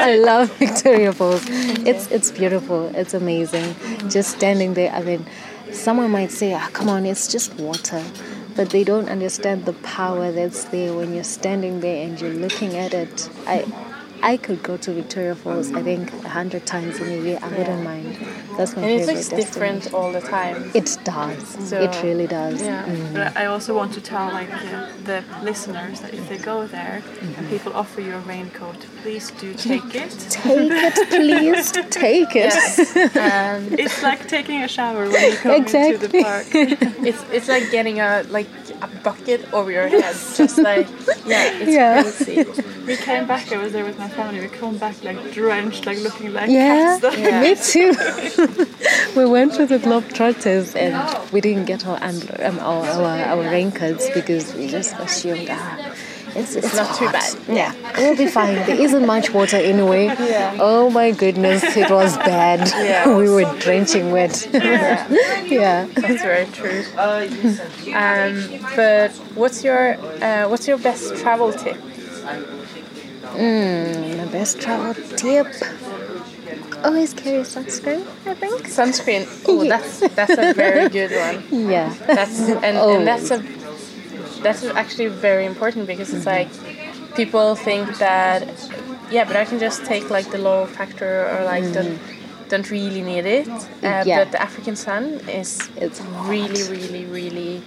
I 0.00 0.20
love 0.22 0.50
Victoria 0.58 1.12
Falls. 1.12 1.42
It's 1.86 2.10
it's 2.10 2.30
beautiful. 2.30 2.90
It's 2.94 3.14
amazing. 3.14 3.74
Just 4.10 4.36
standing 4.36 4.74
there. 4.74 4.92
I 4.92 5.02
mean, 5.02 5.24
someone 5.72 6.10
might 6.10 6.32
say, 6.32 6.52
"Ah, 6.52 6.68
come 6.72 6.88
on, 6.88 7.06
it's 7.06 7.28
just 7.28 7.54
water." 7.54 8.02
But 8.56 8.70
they 8.70 8.84
don't 8.84 9.08
understand 9.08 9.64
the 9.64 9.72
power 9.74 10.32
that's 10.32 10.64
there 10.64 10.92
when 10.92 11.14
you're 11.14 11.24
standing 11.24 11.80
there 11.80 12.04
and 12.04 12.20
you're 12.20 12.34
looking 12.34 12.76
at 12.76 12.92
it. 12.92 13.30
I 13.46 13.64
I 14.22 14.36
could 14.36 14.62
go 14.62 14.76
to 14.76 14.92
Victoria 14.92 15.34
Falls, 15.34 15.72
I 15.72 15.82
think, 15.82 16.12
a 16.24 16.28
hundred 16.28 16.66
times 16.66 16.98
in 17.00 17.08
a 17.08 17.22
year. 17.24 17.38
I 17.42 17.48
wouldn't 17.48 17.84
mind. 17.84 18.16
That's 18.56 18.76
my 18.76 18.82
And 18.82 18.90
it 18.92 18.98
favorite 19.06 19.14
looks 19.16 19.28
different 19.28 19.94
all 19.94 20.12
the 20.12 20.20
time. 20.20 20.70
It 20.74 20.98
does. 21.04 21.48
So- 21.68 21.80
it 21.80 22.02
really 22.02 22.26
does. 22.26 22.60
Yeah. 22.62 22.84
But 23.14 23.36
I 23.36 23.46
also 23.46 23.74
want 23.74 23.92
to 23.94 24.00
tell 24.00 24.26
like 24.32 24.52
uh, 24.52 24.88
the 25.04 25.24
listeners 25.42 26.00
that 26.00 26.12
if 26.14 26.28
they 26.28 26.38
go 26.38 26.66
there 26.66 27.02
and 27.36 27.48
people 27.48 27.72
offer 27.72 28.00
you 28.00 28.14
a 28.14 28.20
raincoat, 28.20 28.76
please 29.02 29.30
do 29.32 29.54
take 29.70 29.94
it. 29.94 30.10
Take 30.30 30.70
it, 30.70 31.08
please. 31.08 31.72
Take 31.90 32.34
it. 32.36 32.52
Um, 33.16 33.72
It's 33.78 34.02
like 34.02 34.28
taking 34.28 34.62
a 34.62 34.68
shower 34.68 35.08
when 35.08 35.30
you 35.32 35.36
come 35.36 35.52
into 35.64 35.98
the 36.06 36.22
park. 36.22 36.46
it's 37.08 37.22
it's 37.32 37.48
like 37.48 37.70
getting 37.70 38.00
a 38.00 38.24
like 38.28 38.48
a 38.82 38.88
bucket 39.02 39.40
over 39.52 39.70
your 39.70 39.88
head. 39.88 40.14
Just 40.34 40.58
like 40.58 40.88
yeah, 41.26 41.44
it's 41.60 41.70
Yeah. 41.72 42.02
crazy. 42.02 42.46
We 42.86 42.96
came 42.96 43.26
back. 43.26 43.52
I 43.52 43.58
was 43.58 43.72
there 43.72 43.84
with 43.84 43.98
my 43.98 44.08
family. 44.08 44.40
We 44.40 44.48
come 44.48 44.76
back 44.78 45.04
like 45.04 45.32
drenched, 45.32 45.86
like 45.86 45.98
looking 45.98 46.32
like 46.32 46.50
Yeah, 46.50 46.98
cats. 47.00 47.16
Yeah. 47.18 47.40
me 47.42 47.54
too. 47.54 47.92
we 49.16 49.26
went 49.26 49.52
to 49.54 49.66
the 49.66 49.78
Globetrotters 49.78 50.74
and 50.74 51.32
we 51.32 51.40
didn't 51.40 51.66
get 51.66 51.86
our 51.86 51.98
um, 52.02 52.20
um, 52.40 52.58
our, 52.58 52.84
our, 52.86 53.06
our 53.32 53.42
raincoats 53.50 54.10
because 54.10 54.54
we 54.54 54.66
just 54.66 54.98
assumed 54.98 55.48
ah, 55.50 55.78
it's, 56.34 56.56
it's, 56.56 56.74
not 56.74 56.96
too 56.96 57.10
bad. 57.10 57.34
Yeah, 57.48 57.74
we'll 57.98 58.16
be 58.16 58.26
fine. 58.26 58.54
There 58.54 58.80
isn't 58.80 59.06
much 59.06 59.32
water 59.32 59.56
anyway. 59.56 60.06
Yeah. 60.06 60.56
Oh 60.60 60.90
my 60.90 61.10
goodness, 61.12 61.62
it 61.76 61.90
was 61.90 62.16
bad. 62.18 62.68
Yeah. 62.68 63.16
we 63.20 63.28
were 63.28 63.44
drenching 63.58 64.10
wet. 64.10 64.48
Yeah, 64.52 65.08
yeah. 65.44 65.86
that's 65.94 66.22
very 66.22 66.46
true. 66.46 66.84
Um, 67.94 68.60
but 68.76 69.10
what's 69.34 69.64
your 69.64 69.94
uh, 70.22 70.48
what's 70.48 70.66
your 70.68 70.78
best 70.78 71.16
travel 71.16 71.52
tip? 71.52 71.76
Mm, 73.34 74.18
my 74.18 74.24
best 74.26 74.60
travel 74.60 74.94
tip. 75.16 75.46
Always 76.82 77.12
carry 77.12 77.42
sunscreen, 77.42 78.06
I 78.26 78.34
think. 78.34 78.62
Sunscreen. 78.66 79.26
Oh, 79.46 79.64
that's 79.68 80.00
that's 80.14 80.32
a 80.38 80.54
very 80.54 80.88
good 80.88 81.10
one. 81.12 81.70
Yeah. 81.70 81.94
That's 82.06 82.40
and, 82.40 82.76
Oh. 82.78 82.96
and 82.96 83.06
that's 83.06 83.30
a 83.30 83.38
that's 84.42 84.64
actually 84.64 85.08
very 85.08 85.44
important 85.46 85.86
because 85.86 86.12
it's 86.14 86.26
like 86.26 86.48
people 87.14 87.54
think 87.54 87.98
that 87.98 88.42
yeah, 89.10 89.24
but 89.24 89.36
I 89.36 89.44
can 89.44 89.58
just 89.58 89.84
take 89.84 90.10
like 90.10 90.30
the 90.30 90.38
low 90.38 90.66
factor 90.66 91.28
or 91.32 91.44
like 91.44 91.64
don't 91.72 91.98
don't 92.48 92.70
really 92.70 93.02
need 93.02 93.26
it. 93.26 93.48
Uh, 93.48 94.02
Yeah. 94.06 94.18
But 94.24 94.32
the 94.32 94.42
African 94.42 94.76
sun 94.76 95.04
is 95.28 95.68
It's 95.76 96.00
really, 96.26 96.62
really, 96.74 97.04
really 97.06 97.62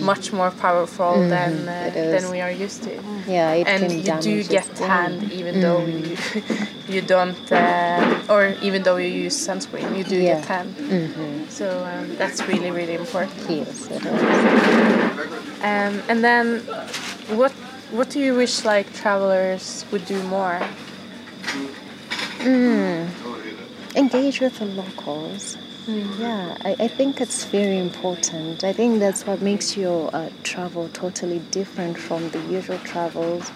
much 0.00 0.32
more 0.32 0.50
powerful 0.50 1.20
than 1.28 1.68
uh, 1.68 1.72
Mm-hmm. 1.72 1.88
it 1.88 1.96
is. 1.96 2.22
than 2.22 2.30
we 2.30 2.40
are 2.40 2.50
used 2.50 2.82
to. 2.84 2.92
Yeah, 3.28 3.52
it 3.52 3.66
and 3.68 3.82
can 3.82 3.90
you 4.04 4.20
do 4.20 4.44
get 4.44 4.66
tanned 4.76 5.22
even 5.32 5.60
though 5.60 5.84
you 5.86 6.16
you 6.94 7.00
don't 7.02 7.52
uh, 7.52 8.32
or 8.32 8.54
even 8.62 8.82
though 8.82 8.96
you 8.96 9.08
use 9.26 9.36
sunscreen 9.36 9.96
you 9.96 10.04
do 10.04 10.16
Yeah. 10.16 10.34
get 10.34 10.44
tan 10.44 10.66
so 11.48 11.66
um, 11.84 12.16
that's 12.16 12.40
really 12.48 12.70
really 12.70 12.94
important 12.94 13.40
Yes, 13.48 13.90
um, 15.62 15.94
and 16.10 16.18
then 16.24 16.60
what 17.40 17.52
what 17.96 18.08
do 18.10 18.18
you 18.20 18.34
wish 18.34 18.64
like 18.64 18.86
travelers 18.92 19.84
would 19.90 20.04
do 20.06 20.20
more 20.24 20.60
engage 23.96 24.40
with 24.40 24.58
the 24.58 24.66
locals. 24.66 25.56
Yeah, 25.86 26.56
I, 26.64 26.76
I 26.80 26.88
think 26.88 27.20
it's 27.20 27.44
very 27.44 27.78
important. 27.78 28.64
I 28.64 28.72
think 28.72 29.00
that's 29.00 29.26
what 29.26 29.42
makes 29.42 29.76
your 29.76 30.08
uh, 30.14 30.30
travel 30.42 30.88
totally 30.88 31.40
different 31.50 31.98
from 31.98 32.30
the 32.30 32.40
usual 32.40 32.78
travels. 32.78 33.50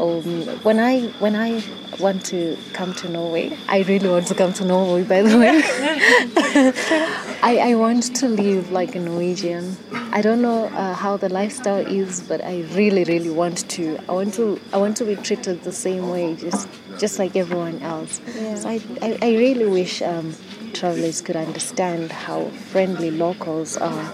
Um, 0.00 0.46
when 0.64 0.80
I 0.80 1.02
when 1.20 1.36
I 1.36 1.62
want 2.00 2.24
to 2.26 2.56
come 2.72 2.92
to 2.94 3.08
Norway, 3.08 3.56
I 3.68 3.82
really 3.82 4.08
want 4.08 4.26
to 4.28 4.34
come 4.34 4.52
to 4.54 4.64
Norway. 4.64 5.04
By 5.04 5.22
the 5.22 5.38
way, 5.38 5.62
I, 7.42 7.70
I 7.70 7.74
want 7.76 8.16
to 8.16 8.28
live 8.28 8.72
like 8.72 8.96
a 8.96 8.98
Norwegian. 8.98 9.76
I 10.10 10.22
don't 10.22 10.42
know 10.42 10.64
uh, 10.68 10.94
how 10.94 11.18
the 11.18 11.28
lifestyle 11.28 11.86
is, 11.86 12.20
but 12.20 12.42
I 12.42 12.62
really, 12.72 13.04
really 13.04 13.30
want 13.30 13.68
to. 13.70 13.98
I 14.08 14.12
want 14.12 14.34
to. 14.34 14.58
I 14.72 14.78
want 14.78 14.96
to 14.96 15.04
be 15.04 15.14
treated 15.14 15.62
the 15.62 15.72
same 15.72 16.08
way, 16.08 16.34
just 16.34 16.68
just 16.98 17.20
like 17.20 17.36
everyone 17.36 17.80
else. 17.82 18.20
So 18.56 18.68
I, 18.68 18.80
I, 19.02 19.18
I 19.22 19.28
really 19.36 19.66
wish 19.66 20.02
um, 20.02 20.34
travelers 20.74 21.20
could 21.20 21.36
understand 21.36 22.12
how 22.12 22.46
friendly 22.70 23.10
locals 23.10 23.76
are. 23.76 24.12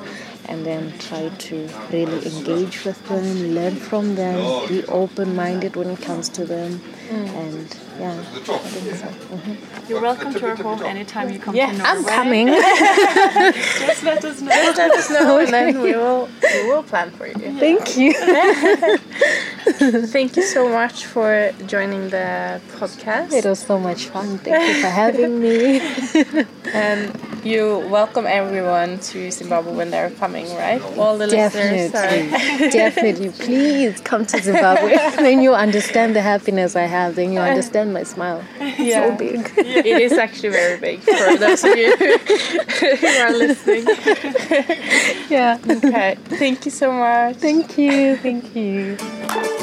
And 0.50 0.64
then 0.64 0.98
try 0.98 1.28
to 1.28 1.68
really 1.92 2.26
engage 2.26 2.84
with 2.84 3.06
them, 3.06 3.54
learn 3.54 3.76
from 3.76 4.14
them, 4.14 4.66
be 4.66 4.82
open-minded 4.86 5.76
when 5.76 5.88
it 5.90 6.00
comes 6.00 6.30
to 6.30 6.46
them, 6.46 6.80
and 7.10 7.76
yeah, 7.98 8.12
I 8.12 8.22
think 8.22 8.94
so. 8.96 9.06
Mhm. 9.06 9.88
You're 9.88 10.00
welcome 10.00 10.32
to 10.34 10.46
our 10.48 10.56
home 10.56 10.82
anytime 10.82 11.30
you 11.30 11.38
come 11.38 11.54
Yeah, 11.54 11.72
to 11.72 11.78
Norway. 11.78 11.90
I'm 11.90 12.04
coming. 12.04 12.46
Just 13.86 14.02
let 14.04 14.24
us 14.24 14.40
know. 14.40 14.50
Just 14.50 14.78
let 14.78 14.90
us 14.92 15.10
know, 15.10 15.38
and 15.38 15.48
then 15.52 15.80
we 15.80 15.92
will 15.92 16.28
we 16.42 16.62
will 16.68 16.82
plan 16.82 17.10
for 17.10 17.26
you. 17.26 17.34
Thank 17.58 17.96
you. 17.96 18.12
Thank 20.16 20.36
you 20.36 20.42
so 20.42 20.68
much 20.68 21.06
for 21.06 21.52
joining 21.66 22.08
the 22.10 22.60
podcast. 22.78 23.32
It 23.32 23.44
was 23.44 23.60
so 23.60 23.78
much 23.78 24.06
fun. 24.06 24.38
Thank 24.38 24.76
you 24.76 24.82
for 24.82 24.88
having 24.88 25.40
me. 25.40 25.80
And 26.72 27.12
you 27.48 27.78
welcome 27.88 28.26
everyone 28.26 28.98
to 28.98 29.30
Zimbabwe 29.30 29.72
when 29.72 29.90
they're 29.90 30.10
coming, 30.10 30.46
right? 30.54 30.82
All 30.98 31.16
the 31.16 31.26
listeners 31.26 31.92
Definitely, 31.92 32.66
are. 32.66 32.70
definitely. 32.70 33.30
Please 33.30 34.00
come 34.00 34.26
to 34.26 34.42
Zimbabwe. 34.42 34.96
then 35.16 35.40
you 35.40 35.54
understand 35.54 36.14
the 36.14 36.20
happiness 36.20 36.76
I 36.76 36.82
have. 36.82 37.14
Then 37.14 37.32
you 37.32 37.40
understand 37.40 37.94
my 37.94 38.02
smile. 38.02 38.44
Yeah. 38.60 39.08
So 39.08 39.16
big. 39.16 39.50
It 39.56 39.86
is 39.86 40.12
actually 40.12 40.50
very 40.50 40.78
big 40.78 41.00
for 41.00 41.36
those 41.36 41.64
of 41.64 41.76
you 41.76 41.96
who 41.96 43.06
are 43.06 43.32
listening. 43.32 43.86
Yeah. 45.30 45.58
Okay, 45.68 46.16
thank 46.24 46.64
you 46.66 46.70
so 46.70 46.92
much. 46.92 47.36
Thank 47.36 47.78
you. 47.78 48.16
Thank 48.16 48.54
you. 48.54 49.54